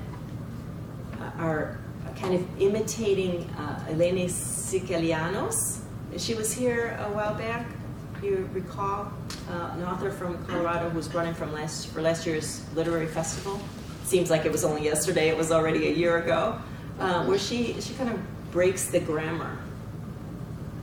are 1.37 1.79
kind 2.17 2.33
of 2.33 2.61
imitating 2.61 3.49
uh, 3.57 3.85
Eleni 3.87 4.25
Sikelianos. 4.25 5.79
She 6.17 6.33
was 6.33 6.51
here 6.51 6.99
a 6.99 7.11
while 7.11 7.35
back. 7.35 7.65
You 8.21 8.49
recall 8.51 9.13
uh, 9.49 9.71
an 9.73 9.83
author 9.83 10.11
from 10.11 10.43
Colorado 10.45 10.89
who's 10.89 11.13
running 11.13 11.33
from 11.33 11.53
last 11.53 11.87
for 11.87 12.01
last 12.01 12.25
year's 12.25 12.65
literary 12.75 13.07
festival. 13.07 13.61
Seems 14.03 14.29
like 14.29 14.45
it 14.45 14.51
was 14.51 14.65
only 14.65 14.83
yesterday. 14.83 15.29
It 15.29 15.37
was 15.37 15.51
already 15.51 15.87
a 15.87 15.91
year 15.91 16.17
ago. 16.17 16.59
Uh, 16.99 17.23
where 17.25 17.39
she 17.39 17.79
she 17.79 17.93
kind 17.93 18.09
of 18.09 18.19
breaks 18.51 18.89
the 18.89 18.99
grammar. 18.99 19.57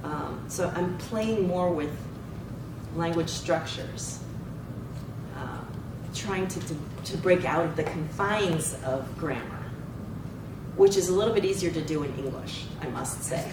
Um, 0.03 0.43
so 0.49 0.73
I'm 0.75 0.97
playing 0.97 1.47
more 1.47 1.71
with 1.71 1.91
language 2.95 3.29
structures, 3.29 4.21
uh, 5.37 5.59
trying 6.15 6.49
to, 6.49 6.61
to, 6.61 6.75
to 7.07 7.17
break 7.17 7.45
out 7.45 7.65
of 7.65 7.77
the 7.77 7.85
confines 7.85 8.77
of 8.85 9.17
grammar, 9.17 9.63
which 10.77 10.97
is 10.97 11.09
a 11.09 11.13
little 11.13 11.33
bit 11.33 11.45
easier 11.45 11.71
to 11.71 11.81
do 11.81 12.03
in 12.03 12.13
English, 12.19 12.65
I 12.81 12.89
must 12.89 13.23
say. 13.23 13.49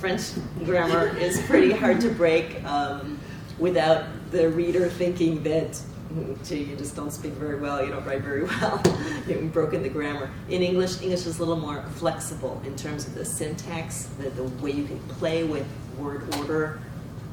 French 0.00 0.22
grammar 0.64 1.16
is 1.18 1.40
pretty 1.42 1.72
hard 1.72 2.00
to 2.00 2.08
break 2.08 2.62
um, 2.64 3.18
without 3.58 4.04
the 4.30 4.48
reader 4.50 4.88
thinking 4.88 5.42
that, 5.42 5.76
"Hmm, 6.08 6.34
gee, 6.42 6.64
you 6.64 6.76
just 6.76 6.96
don't 6.96 7.12
speak 7.12 7.32
very 7.32 7.60
well, 7.60 7.84
you 7.84 7.90
don't 7.90 8.04
write 8.06 8.22
very 8.22 8.44
well, 8.44 8.82
you've 9.28 9.52
broken 9.52 9.82
the 9.82 9.88
grammar. 9.90 10.30
In 10.48 10.62
English, 10.62 11.02
English 11.02 11.26
is 11.26 11.36
a 11.36 11.40
little 11.40 11.56
more 11.56 11.82
flexible 11.96 12.60
in 12.64 12.76
terms 12.76 13.06
of 13.06 13.14
the 13.14 13.24
syntax, 13.24 14.04
the, 14.18 14.30
the 14.30 14.44
way 14.62 14.70
you 14.70 14.84
can 14.84 14.98
play 15.20 15.44
with 15.44 15.66
word 15.98 16.34
order, 16.38 16.78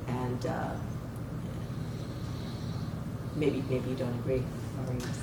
and 0.07 0.45
uh, 0.45 0.71
maybe 3.35 3.63
maybe 3.69 3.89
you 3.89 3.95
don't 3.95 4.13
agree. 4.19 4.43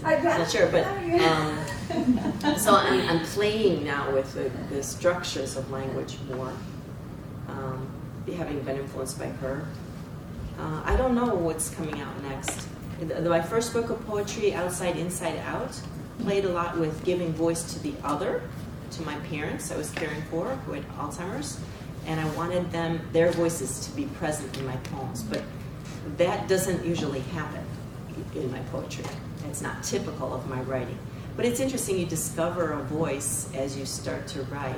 Or 0.04 0.10
you 0.12 0.28
I- 0.28 0.38
not 0.38 0.50
sure, 0.50 0.66
but 0.68 0.86
um, 0.86 2.58
so 2.58 2.74
I'm, 2.76 3.00
I'm 3.08 3.24
playing 3.26 3.84
now 3.84 4.10
with 4.12 4.32
the, 4.34 4.50
the 4.74 4.82
structures 4.82 5.56
of 5.56 5.70
language 5.70 6.16
more, 6.34 6.52
um, 7.48 7.86
having 8.36 8.60
been 8.60 8.76
influenced 8.78 9.18
by 9.18 9.26
her. 9.26 9.66
Uh, 10.58 10.82
I 10.84 10.96
don't 10.96 11.14
know 11.14 11.34
what's 11.34 11.70
coming 11.70 12.00
out 12.00 12.22
next. 12.22 12.66
My 13.22 13.40
first 13.40 13.72
book 13.72 13.88
of 13.90 14.04
poetry, 14.06 14.52
Outside 14.52 14.96
Inside 14.96 15.38
Out, 15.46 15.78
played 16.20 16.44
a 16.44 16.50
lot 16.50 16.78
with 16.78 17.02
giving 17.04 17.32
voice 17.32 17.72
to 17.72 17.78
the 17.82 17.94
other, 18.04 18.42
to 18.90 19.02
my 19.02 19.14
parents 19.30 19.70
I 19.72 19.76
was 19.76 19.90
caring 19.90 20.20
for 20.22 20.48
who 20.66 20.72
had 20.72 20.86
Alzheimer's, 20.98 21.58
and 22.06 22.20
I 22.20 22.28
wanted 22.30 22.70
them 22.70 23.00
their 23.12 23.30
voices 23.32 23.80
to 23.86 23.90
be 23.96 24.04
present 24.04 24.56
in 24.58 24.66
my 24.66 24.76
poems. 24.76 25.22
But 25.22 25.42
that 26.18 26.46
doesn't 26.48 26.84
usually 26.84 27.20
happen 27.20 27.64
in 28.34 28.50
my 28.50 28.58
poetry. 28.70 29.04
It's 29.48 29.62
not 29.62 29.82
typical 29.82 30.32
of 30.34 30.48
my 30.48 30.60
writing. 30.62 30.98
But 31.36 31.46
it's 31.46 31.60
interesting, 31.60 31.98
you 31.98 32.06
discover 32.06 32.72
a 32.72 32.82
voice 32.82 33.48
as 33.54 33.76
you 33.76 33.86
start 33.86 34.26
to 34.28 34.42
write. 34.44 34.76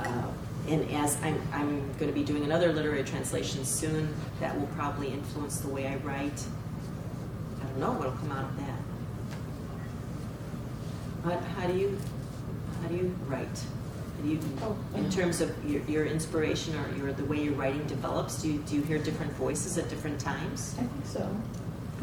Uh, 0.00 0.24
and 0.68 0.90
as 0.92 1.16
I'm, 1.22 1.40
I'm 1.52 1.92
going 1.94 2.08
to 2.08 2.12
be 2.12 2.24
doing 2.24 2.44
another 2.44 2.72
literary 2.72 3.04
translation 3.04 3.64
soon, 3.64 4.14
that 4.40 4.58
will 4.58 4.66
probably 4.68 5.08
influence 5.08 5.58
the 5.58 5.68
way 5.68 5.86
I 5.86 5.96
write. 5.96 6.44
I 7.60 7.64
don't 7.64 7.78
know 7.78 7.92
what'll 7.92 8.12
come 8.12 8.32
out 8.32 8.44
of 8.44 8.56
that. 8.58 8.78
But 11.24 11.40
how 11.56 11.66
do 11.66 11.76
you, 11.76 11.98
how 12.82 12.88
do 12.88 12.96
you 12.96 13.14
write? 13.26 13.48
Do 14.22 14.28
you, 14.28 14.38
Oh, 14.62 14.76
in 14.94 15.10
terms 15.10 15.40
of 15.40 15.52
your, 15.68 15.82
your 15.82 16.06
inspiration 16.06 16.76
or 16.76 16.96
your, 16.96 17.12
the 17.12 17.24
way 17.24 17.42
your 17.42 17.54
writing 17.54 17.84
develops, 17.86 18.42
do 18.42 18.52
you, 18.52 18.58
do 18.60 18.76
you 18.76 18.82
hear 18.82 18.98
different 18.98 19.32
voices 19.32 19.78
at 19.78 19.88
different 19.88 20.20
times? 20.20 20.76
I 20.78 20.82
think 20.82 21.06
so. 21.06 21.36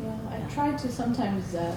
Yeah, 0.03 0.17
I 0.31 0.49
try 0.53 0.71
to 0.75 0.91
sometimes, 0.91 1.55
uh, 1.55 1.75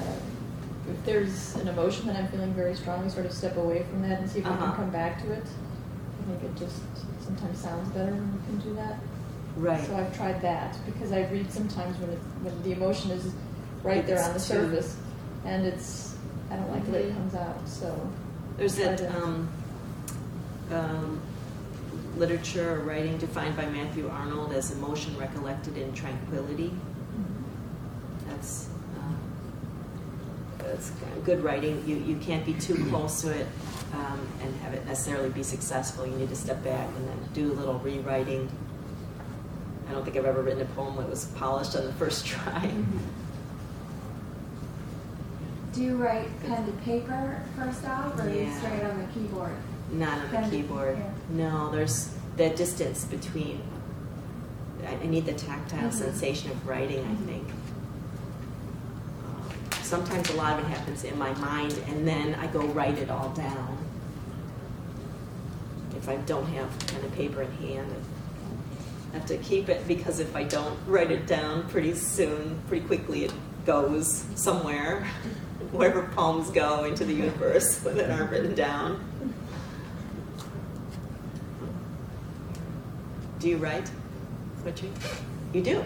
if 0.91 1.05
there's 1.05 1.55
an 1.57 1.69
emotion 1.69 2.07
that 2.09 2.17
I'm 2.17 2.29
feeling 2.29 2.53
very 2.55 2.75
strongly, 2.75 3.09
sort 3.11 3.27
of 3.27 3.33
step 3.33 3.57
away 3.57 3.85
from 3.85 4.03
that 4.09 4.21
and 4.21 4.31
see 4.31 4.41
if 4.41 4.47
I 4.47 4.51
Uh-huh. 4.51 4.67
can 4.67 4.75
come 4.77 4.91
back 4.91 5.23
to 5.23 5.33
it. 5.33 5.45
I 5.45 6.25
think 6.31 6.43
it 6.45 6.57
just 6.57 6.81
sometimes 7.25 7.59
sounds 7.59 7.89
better 7.91 8.13
when 8.13 8.33
you 8.33 8.41
can 8.47 8.59
do 8.69 8.75
that. 8.77 8.99
Right. 9.57 9.87
So 9.87 9.97
I've 9.97 10.15
tried 10.17 10.41
that 10.43 10.77
because 10.87 11.13
I 11.13 11.27
read 11.31 11.51
sometimes 11.53 11.99
when 11.99 12.11
it, 12.11 12.19
when 12.43 12.63
the 12.63 12.73
emotion 12.73 13.11
is 13.11 13.33
right 13.83 14.07
there 14.07 14.19
on 14.23 14.31
the 14.31 14.37
It's 14.37 14.49
too- 14.49 14.55
surface, 14.55 14.97
and 15.45 15.67
it's 15.67 16.15
I 16.51 16.57
don't 16.57 16.71
like 16.71 16.85
the 16.87 16.93
way 16.93 17.03
it 17.05 17.13
comes 17.15 17.35
out. 17.35 17.57
So 17.69 17.95
There's 18.57 18.77
that 18.77 19.01
um, 19.17 19.49
um, 20.73 21.21
literature 22.17 22.75
or 22.75 22.81
writing 22.81 23.19
defined 23.19 23.57
by 23.57 23.67
Matthew 23.67 24.09
Arnold 24.09 24.53
as 24.53 24.71
emotion 24.71 25.17
recollected 25.19 25.77
in 25.77 25.93
tranquility. 25.95 26.73
That's 28.29 28.69
uh, 28.99 30.62
that's 30.73 30.91
good 31.25 31.43
writing. 31.45 31.83
You 31.87 31.97
you 31.97 32.17
can't 32.17 32.45
be 32.47 32.55
too 32.55 32.75
close 32.89 33.21
to 33.23 33.31
it 33.31 33.47
um, 33.93 34.19
and 34.43 34.55
have 34.63 34.73
it 34.75 34.87
necessarily 34.87 35.29
be 35.31 35.43
successful. 35.43 36.07
You 36.07 36.17
need 36.17 36.31
to 36.31 36.37
step 36.37 36.63
back 36.65 36.89
and 36.97 37.09
then 37.09 37.19
do 37.35 37.53
a 37.53 37.55
little 37.55 37.79
rewriting. 37.81 38.51
I 39.89 39.93
don't 39.93 40.05
think 40.05 40.17
I've 40.17 40.25
ever 40.25 40.43
written 40.43 40.63
a 40.63 40.71
poem 40.77 40.97
that 40.97 41.09
was 41.11 41.27
polished 41.37 41.77
on 41.77 41.85
the 41.85 41.93
first 41.93 42.25
try. 42.33 42.73
Do 45.73 45.83
you 45.83 45.97
write 45.97 46.29
pen 46.43 46.67
to 46.67 46.73
paper 46.83 47.43
first 47.57 47.85
off, 47.87 48.19
or 48.19 48.23
are 48.23 48.29
you 48.29 48.43
Yeah. 48.43 48.59
straight 48.59 48.83
on 48.85 48.99
the 48.99 49.07
keyboard? 49.13 49.53
Not 49.93 50.19
on 50.19 50.29
Pen 50.29 50.51
the 50.51 50.57
keyboard. 50.57 50.97
yeah. 50.99 51.11
No, 51.31 51.71
there's 51.71 52.15
the 52.37 52.51
distance 52.51 53.05
between. 53.05 53.61
I, 54.87 55.07
need 55.07 55.27
the 55.27 55.33
tactile 55.33 55.91
Mhm. 55.91 55.93
sensation 55.93 56.51
of 56.51 56.67
writing. 56.67 57.05
I 57.07 57.15
think. 57.27 57.47
Sometimes 59.93 60.31
a 60.31 60.37
lot 60.37 60.59
of 60.59 60.65
it 60.65 60.69
happens 60.71 61.05
in 61.05 61.19
my 61.19 61.35
mind, 61.35 61.79
and 61.87 62.09
then 62.09 62.35
I 62.37 62.47
go 62.47 62.63
write 62.69 62.97
it 62.97 63.11
all 63.11 63.29
down. 63.29 63.77
If 65.95 66.09
I 66.09 66.17
don't 66.17 66.47
have 66.47 66.79
pen 66.87 67.03
and 67.03 67.13
paper 67.13 67.43
in 67.43 67.53
hand, 67.59 67.95
I 69.13 69.19
have 69.19 69.27
to 69.27 69.37
keep 69.37 69.69
it 69.69 69.87
because 69.87 70.19
if 70.19 70.35
I 70.35 70.45
don't 70.45 70.79
write 70.87 71.11
it 71.11 71.27
down, 71.27 71.69
pretty 71.69 71.95
soon, 71.95 72.59
pretty 72.69 72.87
quickly, 72.87 73.27
it 73.27 73.35
goes 73.67 74.25
somewhere. 74.35 75.05
Wherever 75.73 76.05
poems 76.05 76.49
go 76.49 76.85
into 76.85 77.05
the 77.05 77.13
universe 77.13 77.77
that 77.85 78.11
aren't 78.11 78.31
written 78.31 78.55
down. 78.55 78.99
Do 83.41 83.47
you 83.47 83.59
write 83.59 83.91
poetry? 84.65 84.91
You 85.53 85.61
do? 85.61 85.85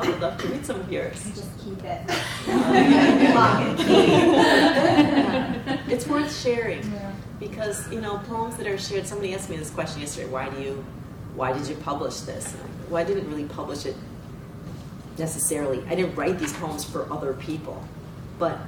Oh, 0.00 0.02
I'd 0.02 0.20
love 0.20 0.38
to 0.38 0.48
read 0.48 0.64
some 0.64 0.80
of 0.80 0.92
yours. 0.92 1.24
Just 1.34 1.58
keep 1.58 1.82
it. 1.84 2.00
It's 5.88 6.06
worth 6.06 6.34
sharing 6.42 6.82
Yeah. 6.92 7.12
because 7.40 7.90
you 7.90 8.00
know 8.00 8.18
poems 8.28 8.56
that 8.56 8.66
are 8.66 8.78
shared. 8.78 9.06
Somebody 9.06 9.34
asked 9.34 9.50
me 9.50 9.56
this 9.56 9.70
question 9.70 10.00
yesterday. 10.00 10.28
Why 10.28 10.48
do 10.48 10.60
you, 10.62 10.84
why 11.34 11.52
did 11.52 11.66
you 11.66 11.74
publish 11.76 12.20
this? 12.20 12.54
And 12.54 12.62
well, 12.90 13.02
I 13.02 13.04
didn't 13.04 13.28
really 13.28 13.44
publish 13.46 13.86
it 13.86 13.96
necessarily. 15.18 15.82
I 15.88 15.94
didn't 15.94 16.14
write 16.14 16.38
these 16.38 16.52
poems 16.52 16.84
for 16.84 17.10
other 17.12 17.34
people, 17.34 17.82
but 18.38 18.58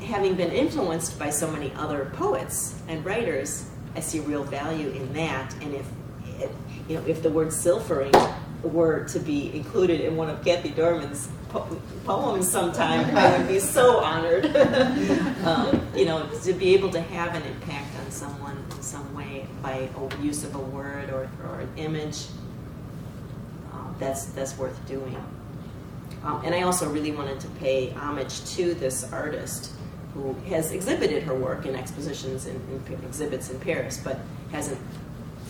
having 0.00 0.34
been 0.34 0.50
influenced 0.52 1.18
by 1.18 1.30
so 1.30 1.50
many 1.50 1.72
other 1.76 2.10
poets 2.14 2.80
and 2.88 3.04
writers, 3.04 3.68
I 3.94 4.00
see 4.00 4.20
real 4.20 4.44
value 4.44 4.88
in 4.90 5.12
that. 5.12 5.52
And 5.62 5.74
if, 5.74 5.86
if 6.40 6.50
you 6.88 6.96
know, 6.96 7.04
if 7.06 7.22
the 7.22 7.30
word 7.30 7.52
silvering 7.52 8.12
were 8.62 9.04
to 9.04 9.18
be 9.18 9.54
included 9.54 10.00
in 10.00 10.16
one 10.16 10.30
of 10.30 10.44
Kathy 10.44 10.70
Dorman's 10.70 11.28
po- 11.48 11.80
poems 12.04 12.48
sometime, 12.48 13.16
I 13.16 13.36
would 13.36 13.48
be 13.48 13.58
so 13.58 13.98
honored. 13.98 14.54
um, 15.44 15.86
you 15.94 16.04
know, 16.04 16.26
to 16.42 16.52
be 16.52 16.74
able 16.74 16.90
to 16.90 17.00
have 17.00 17.34
an 17.34 17.42
impact 17.42 17.96
on 17.98 18.10
someone 18.10 18.64
in 18.70 18.82
some 18.82 19.14
way 19.14 19.46
by 19.62 19.88
use 20.22 20.44
of 20.44 20.54
a 20.54 20.58
word 20.58 21.10
or, 21.10 21.28
or 21.44 21.60
an 21.60 21.70
image, 21.76 22.26
um, 23.72 23.94
that's 23.98 24.26
that's 24.26 24.56
worth 24.56 24.86
doing. 24.86 25.16
Um, 26.24 26.42
and 26.44 26.54
I 26.54 26.62
also 26.62 26.90
really 26.90 27.12
wanted 27.12 27.40
to 27.40 27.48
pay 27.48 27.90
homage 27.90 28.44
to 28.56 28.74
this 28.74 29.10
artist 29.12 29.72
who 30.12 30.34
has 30.48 30.72
exhibited 30.72 31.22
her 31.22 31.34
work 31.34 31.66
in 31.66 31.74
expositions 31.74 32.46
and 32.46 32.60
in, 32.88 33.04
exhibits 33.04 33.48
in 33.48 33.58
Paris, 33.60 34.00
but 34.02 34.18
hasn't, 34.50 34.78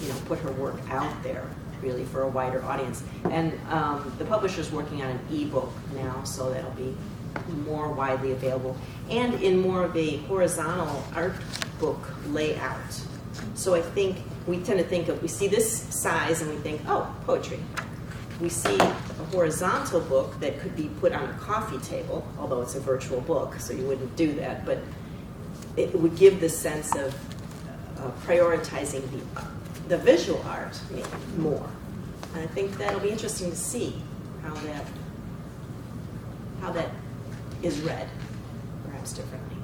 you 0.00 0.08
know, 0.08 0.14
put 0.26 0.38
her 0.40 0.52
work 0.52 0.76
out 0.90 1.10
there 1.22 1.48
really 1.82 2.04
for 2.04 2.22
a 2.22 2.28
wider 2.28 2.64
audience. 2.64 3.02
And 3.30 3.58
um, 3.70 4.12
the 4.18 4.24
publisher's 4.24 4.70
working 4.70 5.02
on 5.02 5.10
an 5.10 5.20
ebook 5.30 5.72
now, 5.94 6.22
so 6.24 6.50
that'll 6.50 6.70
be 6.72 6.96
more 7.64 7.92
widely 7.92 8.32
available, 8.32 8.76
and 9.08 9.34
in 9.34 9.60
more 9.60 9.84
of 9.84 9.96
a 9.96 10.16
horizontal 10.18 11.04
art 11.14 11.34
book 11.78 11.98
layout. 12.28 13.00
So 13.54 13.74
I 13.74 13.82
think 13.82 14.18
we 14.46 14.58
tend 14.58 14.78
to 14.78 14.84
think 14.84 15.08
of 15.08 15.22
we 15.22 15.28
see 15.28 15.46
this 15.46 15.82
size 15.94 16.42
and 16.42 16.50
we 16.50 16.56
think, 16.58 16.80
oh, 16.88 17.14
poetry 17.24 17.60
we 18.40 18.48
see 18.48 18.78
a 18.78 18.94
horizontal 19.32 20.00
book 20.00 20.38
that 20.40 20.58
could 20.60 20.74
be 20.74 20.90
put 21.00 21.12
on 21.12 21.28
a 21.28 21.32
coffee 21.34 21.78
table, 21.78 22.26
although 22.38 22.62
it's 22.62 22.74
a 22.74 22.80
virtual 22.80 23.20
book, 23.20 23.60
so 23.60 23.72
you 23.72 23.84
wouldn't 23.84 24.16
do 24.16 24.32
that, 24.34 24.64
but 24.64 24.78
it 25.76 25.94
would 25.94 26.16
give 26.16 26.40
the 26.40 26.48
sense 26.48 26.94
of 26.96 27.14
uh, 27.98 28.10
prioritizing 28.26 29.02
the, 29.10 29.42
the 29.90 29.98
visual 29.98 30.40
art 30.46 30.80
more. 31.36 31.68
And 32.32 32.44
I 32.44 32.46
think 32.46 32.78
that'll 32.78 33.00
be 33.00 33.10
interesting 33.10 33.50
to 33.50 33.56
see 33.56 34.00
how 34.42 34.54
that 34.54 34.86
how 36.60 36.70
that 36.70 36.90
is 37.62 37.80
read, 37.80 38.08
perhaps 38.84 39.12
differently. 39.12 39.56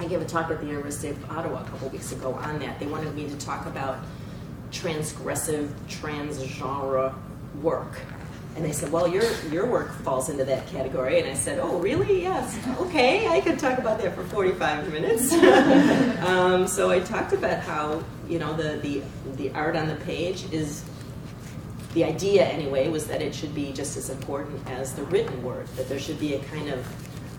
I 0.00 0.06
gave 0.06 0.20
a 0.20 0.24
talk 0.24 0.50
at 0.50 0.60
the 0.60 0.66
University 0.66 1.10
of 1.10 1.30
Ottawa 1.30 1.62
a 1.62 1.64
couple 1.64 1.88
weeks 1.90 2.10
ago 2.10 2.34
on 2.34 2.58
that. 2.58 2.80
They 2.80 2.86
wanted 2.86 3.14
me 3.14 3.28
to 3.28 3.36
talk 3.36 3.66
about 3.66 3.98
transgressive, 4.72 5.70
transgenre 5.88 7.14
work. 7.62 8.00
And 8.56 8.64
they 8.64 8.72
said, 8.72 8.92
well, 8.92 9.08
your, 9.08 9.24
your 9.50 9.66
work 9.66 9.92
falls 10.02 10.28
into 10.28 10.44
that 10.44 10.66
category. 10.68 11.18
And 11.18 11.28
I 11.28 11.34
said, 11.34 11.58
oh, 11.58 11.78
really? 11.78 12.22
Yes. 12.22 12.56
Okay, 12.78 13.26
I 13.26 13.40
could 13.40 13.58
talk 13.58 13.78
about 13.78 14.00
that 14.00 14.14
for 14.14 14.22
45 14.24 14.92
minutes. 14.92 15.32
um, 16.24 16.68
so 16.68 16.90
I 16.90 17.00
talked 17.00 17.32
about 17.32 17.60
how, 17.60 18.04
you 18.28 18.38
know, 18.38 18.54
the, 18.54 18.76
the, 18.78 19.02
the 19.36 19.50
art 19.50 19.74
on 19.74 19.88
the 19.88 19.96
page 19.96 20.44
is, 20.52 20.84
the 21.94 22.04
idea 22.04 22.44
anyway, 22.44 22.88
was 22.88 23.06
that 23.08 23.22
it 23.22 23.34
should 23.34 23.54
be 23.54 23.72
just 23.72 23.96
as 23.96 24.10
important 24.10 24.68
as 24.68 24.94
the 24.94 25.04
written 25.04 25.42
word, 25.42 25.66
that 25.76 25.88
there 25.88 25.98
should 25.98 26.20
be 26.20 26.34
a 26.34 26.40
kind 26.44 26.68
of 26.68 26.86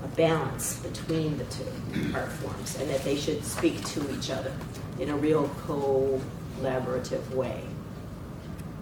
a 0.03 0.07
balance 0.15 0.79
between 0.79 1.37
the 1.37 1.43
two 1.45 1.65
art 2.13 2.31
forms, 2.31 2.79
and 2.79 2.89
that 2.89 3.03
they 3.03 3.17
should 3.17 3.43
speak 3.43 3.83
to 3.85 4.17
each 4.17 4.29
other 4.29 4.53
in 4.99 5.09
a 5.09 5.15
real 5.15 5.49
collaborative 5.67 7.29
way. 7.31 7.63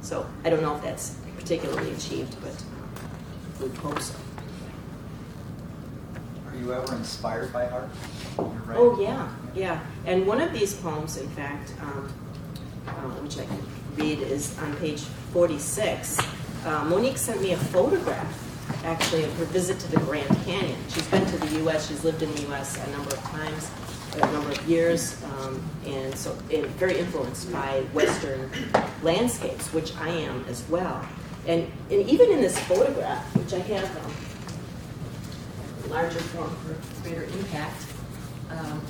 So 0.02 0.28
I 0.44 0.50
don't 0.50 0.62
know 0.62 0.76
if 0.76 0.84
that's 0.84 1.16
particularly 1.44 1.92
achieved, 1.92 2.36
but 2.42 2.56
we 3.62 3.76
hope 3.76 4.00
so. 4.00 4.16
Are 6.48 6.56
you 6.56 6.74
ever 6.74 6.96
inspired 6.96 7.52
by 7.52 7.68
art? 7.68 7.90
when 8.38 8.52
you're 8.52 8.62
writing? 8.62 8.76
Oh, 8.78 9.02
yeah, 9.02 9.30
yeah. 9.54 9.80
And 10.06 10.26
one 10.26 10.40
of 10.40 10.54
these 10.54 10.74
poems, 10.74 11.18
in 11.18 11.28
fact, 11.30 11.74
um, 11.82 12.14
uh, 12.88 12.92
which 13.22 13.38
I 13.38 13.46
can 13.46 13.60
read, 13.98 14.20
is 14.20 14.58
on 14.60 14.74
page 14.78 15.02
46. 15.34 16.18
Uh, 16.66 16.86
Monique 16.86 17.18
sent 17.18 17.42
me 17.42 17.52
a 17.52 17.58
photograph, 17.58 18.86
actually, 18.86 19.26
of 19.26 19.38
her 19.38 19.46
visit 19.46 19.80
to 19.80 19.92
the 19.92 20.00
Grand 20.00 20.30
Canyon. 20.46 20.80
She's 20.90 21.08
been 21.08 21.26
to 21.26 21.38
the 21.38 21.60
U.S., 21.60 21.90
she's 21.90 22.06
lived 22.06 22.22
in 22.22 22.34
the 22.36 22.42
U.S. 22.44 22.78
a 22.78 22.92
number 22.92 23.14
of 23.14 23.22
times, 23.24 23.70
a 24.16 24.20
number 24.32 24.52
of 24.52 24.66
years, 24.70 25.22
um, 25.40 25.62
and 25.86 26.16
so 26.16 26.32
and 26.54 26.66
very 26.78 27.00
influenced 27.00 27.52
by 27.52 27.82
Western 27.92 28.50
landscapes, 29.02 29.74
which 29.74 29.94
I 29.98 30.08
am 30.10 30.46
as 30.48 30.64
well. 30.70 31.06
And, 31.48 31.70
and 31.92 32.10
even 32.10 32.32
in 32.32 32.42
this 32.42 32.58
photograph, 32.60 33.36
which 33.36 33.54
I 33.54 33.60
have 33.60 34.06
um, 34.06 34.14
larger 35.90 36.20
form 36.20 36.50
for 36.58 37.04
greater 37.04 37.24
impact, 37.24 37.86
um, 38.50 38.82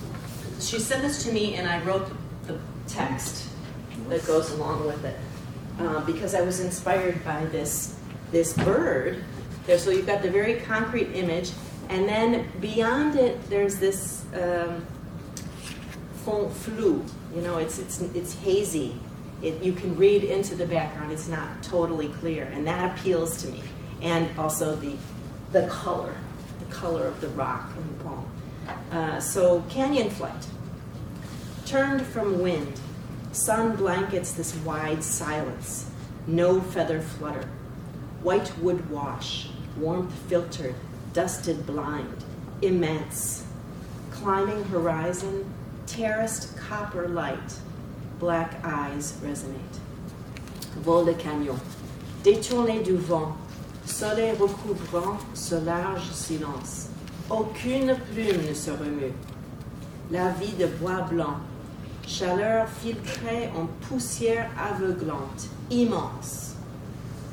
she 0.59 0.79
sent 0.79 1.01
this 1.01 1.23
to 1.23 1.31
me 1.31 1.55
and 1.55 1.67
I 1.67 1.83
wrote 1.83 2.11
the 2.47 2.59
text 2.87 3.49
that 4.09 4.25
goes 4.25 4.51
along 4.51 4.85
with 4.85 5.03
it 5.03 5.17
uh, 5.79 6.01
because 6.01 6.35
I 6.35 6.41
was 6.41 6.59
inspired 6.59 7.23
by 7.23 7.45
this 7.45 7.95
this 8.31 8.53
bird. 8.53 9.23
There, 9.65 9.77
so 9.77 9.91
you've 9.91 10.07
got 10.07 10.21
the 10.21 10.29
very 10.29 10.55
concrete 10.61 11.13
image, 11.13 11.51
and 11.89 12.07
then 12.07 12.49
beyond 12.59 13.15
it, 13.15 13.49
there's 13.49 13.77
this 13.77 14.25
um, 14.33 14.85
fond 16.25 16.51
flou. 16.51 17.05
You 17.35 17.41
know, 17.41 17.57
it's 17.57 17.79
it's 17.79 18.01
it's 18.01 18.33
hazy. 18.35 18.99
It, 19.43 19.61
you 19.61 19.73
can 19.73 19.95
read 19.97 20.23
into 20.23 20.55
the 20.55 20.65
background. 20.65 21.11
It's 21.11 21.27
not 21.27 21.61
totally 21.61 22.07
clear, 22.07 22.45
and 22.45 22.65
that 22.65 22.97
appeals 22.97 23.41
to 23.43 23.49
me. 23.49 23.61
And 24.01 24.27
also 24.39 24.75
the 24.75 24.95
the 25.51 25.67
color, 25.67 26.15
the 26.59 26.73
color 26.73 27.05
of 27.05 27.21
the 27.21 27.27
rock 27.29 27.69
in 27.77 27.87
the 27.87 28.03
poem. 28.03 28.25
Uh, 28.91 29.19
so 29.19 29.61
canyon 29.69 30.09
flight, 30.09 30.47
turned 31.65 32.01
from 32.01 32.41
wind, 32.41 32.79
sun 33.31 33.75
blankets 33.75 34.31
this 34.33 34.55
wide 34.57 35.03
silence. 35.03 35.89
No 36.25 36.59
feather 36.59 37.01
flutter, 37.01 37.47
white 38.21 38.57
wood 38.59 38.89
wash, 38.89 39.49
warmth 39.77 40.13
filtered, 40.27 40.75
dusted 41.13 41.65
blind, 41.65 42.23
immense. 42.61 43.45
Climbing 44.11 44.63
horizon, 44.65 45.53
terraced 45.85 46.55
copper 46.57 47.07
light, 47.09 47.59
black 48.23 48.53
eyes 48.63 49.15
resonate. 49.21 49.79
Vol 50.81 51.05
de 51.05 51.11
camion, 51.11 51.55
détourné 52.23 52.79
du 52.79 52.95
vent, 52.95 53.35
soleil 53.85 54.31
recouvrant 54.39 55.17
ce 55.33 55.55
large 55.55 56.09
silence. 56.13 56.87
Aucune 57.29 57.97
plume 58.13 58.47
ne 58.47 58.53
se 58.53 58.71
remue. 58.71 59.11
La 60.09 60.29
vie 60.29 60.53
de 60.53 60.67
bois 60.67 61.01
blanc, 61.01 61.35
chaleur 62.07 62.69
filtrée 62.69 63.49
en 63.57 63.65
poussière 63.87 64.49
aveuglante, 64.57 65.49
immense. 65.69 66.55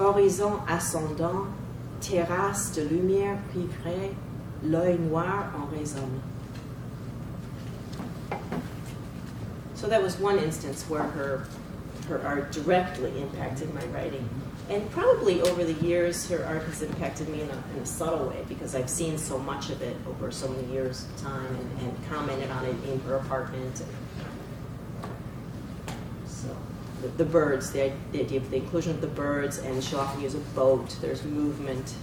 Horizon 0.01 0.55
ascendant, 0.69 1.45
terrasse 2.01 2.73
de 2.73 2.83
lumière 2.83 3.39
cuivrée, 3.53 4.13
l'œil 4.65 4.99
noir 4.99 5.53
en 5.57 5.77
résonne. 5.77 6.21
So 9.81 9.87
that 9.87 10.03
was 10.03 10.19
one 10.19 10.39
instance 10.39 10.83
where 10.91 11.03
her, 11.03 11.47
her 12.07 12.21
art 12.21 12.53
directly 12.53 13.19
impacted 13.19 13.73
my 13.73 13.83
writing. 13.87 14.29
And 14.69 14.89
probably 14.91 15.41
over 15.41 15.65
the 15.65 15.73
years, 15.85 16.29
her 16.29 16.45
art 16.45 16.65
has 16.65 16.83
impacted 16.83 17.31
me 17.31 17.41
in 17.41 17.49
a, 17.49 17.65
in 17.75 17.83
a 17.83 17.87
subtle 17.87 18.29
way 18.29 18.45
because 18.47 18.75
I've 18.75 18.91
seen 18.91 19.17
so 19.17 19.39
much 19.39 19.71
of 19.71 19.81
it 19.81 19.97
over 20.07 20.31
so 20.31 20.49
many 20.49 20.71
years 20.71 21.07
of 21.07 21.23
time 21.23 21.47
and, 21.47 21.81
and 21.81 22.09
commented 22.11 22.51
on 22.51 22.67
it 22.67 22.77
in 22.91 23.01
her 23.01 23.17
apartment. 23.17 23.81
And 23.81 25.09
so 26.29 26.55
the, 27.01 27.09
the 27.09 27.25
birds, 27.25 27.73
the, 27.73 27.91
the 28.13 28.21
idea 28.21 28.39
of 28.39 28.51
the 28.51 28.59
inclusion 28.59 28.91
of 28.93 29.01
the 29.01 29.07
birds, 29.07 29.61
and 29.61 29.83
she'll 29.83 30.01
often 30.01 30.21
use 30.21 30.35
a 30.35 30.41
boat. 30.55 30.95
There's 31.01 31.25
movement. 31.25 31.95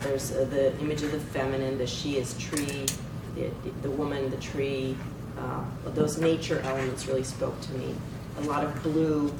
There's 0.00 0.30
uh, 0.32 0.44
the 0.44 0.78
image 0.78 1.02
of 1.02 1.10
the 1.10 1.20
feminine, 1.20 1.78
the 1.78 1.86
she 1.86 2.18
is 2.18 2.36
tree, 2.36 2.84
the, 3.34 3.50
the 3.80 3.90
woman, 3.90 4.28
the 4.28 4.36
tree. 4.36 4.94
Uh, 5.38 5.64
those 5.94 6.18
nature 6.18 6.60
elements 6.60 7.06
really 7.06 7.24
spoke 7.24 7.60
to 7.60 7.72
me. 7.72 7.94
A 8.38 8.42
lot 8.42 8.64
of 8.64 8.82
blue. 8.82 9.32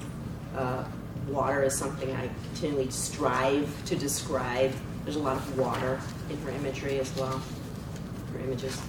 Uh, 0.56 0.84
water 1.28 1.62
is 1.62 1.76
something 1.76 2.14
I 2.14 2.28
continually 2.44 2.90
strive 2.90 3.84
to 3.86 3.96
describe. 3.96 4.72
There's 5.04 5.16
a 5.16 5.20
lot 5.20 5.36
of 5.36 5.58
water 5.58 6.00
in 6.30 6.38
her 6.38 6.50
imagery 6.50 6.98
as 6.98 7.14
well, 7.16 7.42
her 8.32 8.38
images. 8.40 8.80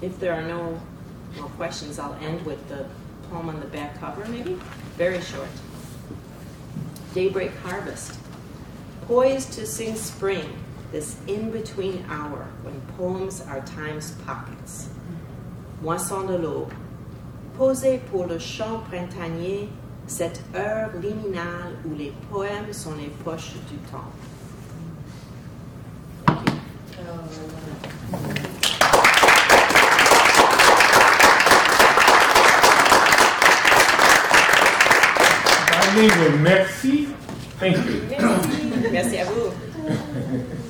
If 0.00 0.18
there 0.20 0.32
are 0.32 0.42
no 0.42 0.80
more 1.36 1.48
questions, 1.50 1.98
I'll 1.98 2.14
end 2.14 2.44
with 2.46 2.66
the 2.68 2.86
poem 3.30 3.48
on 3.48 3.60
the 3.60 3.66
back 3.66 3.98
cover, 4.00 4.24
maybe? 4.26 4.58
Very 4.96 5.20
short. 5.20 5.48
Daybreak 7.14 7.54
Harvest. 7.64 8.18
Poised 9.06 9.52
to 9.54 9.66
sing 9.66 9.96
spring, 9.96 10.58
this 10.92 11.16
in 11.26 11.50
between 11.50 12.04
hour 12.08 12.48
when 12.62 12.80
poems 12.96 13.40
are 13.40 13.60
time's 13.62 14.12
pockets. 14.26 14.88
Moisson 15.82 16.26
de 16.26 16.36
l'aube. 16.36 16.72
Posé 17.56 18.00
pour 18.10 18.26
le 18.26 18.38
chant 18.38 18.80
printanier, 18.88 19.68
cette 20.06 20.40
heure 20.54 20.90
liminale 21.00 21.76
où 21.84 21.94
les 21.94 22.12
poèmes 22.30 22.72
sont 22.72 22.94
les 22.94 23.10
poches 23.24 23.54
du 23.70 23.76
temps. 23.90 24.12
Thank 26.26 26.48
you. 26.48 26.58
Um, 28.12 28.47
Merci. 35.98 37.08
Thank 37.58 37.76
you. 37.76 38.02
Merci 38.92 39.18
à 39.18 39.24
vous. 39.24 40.68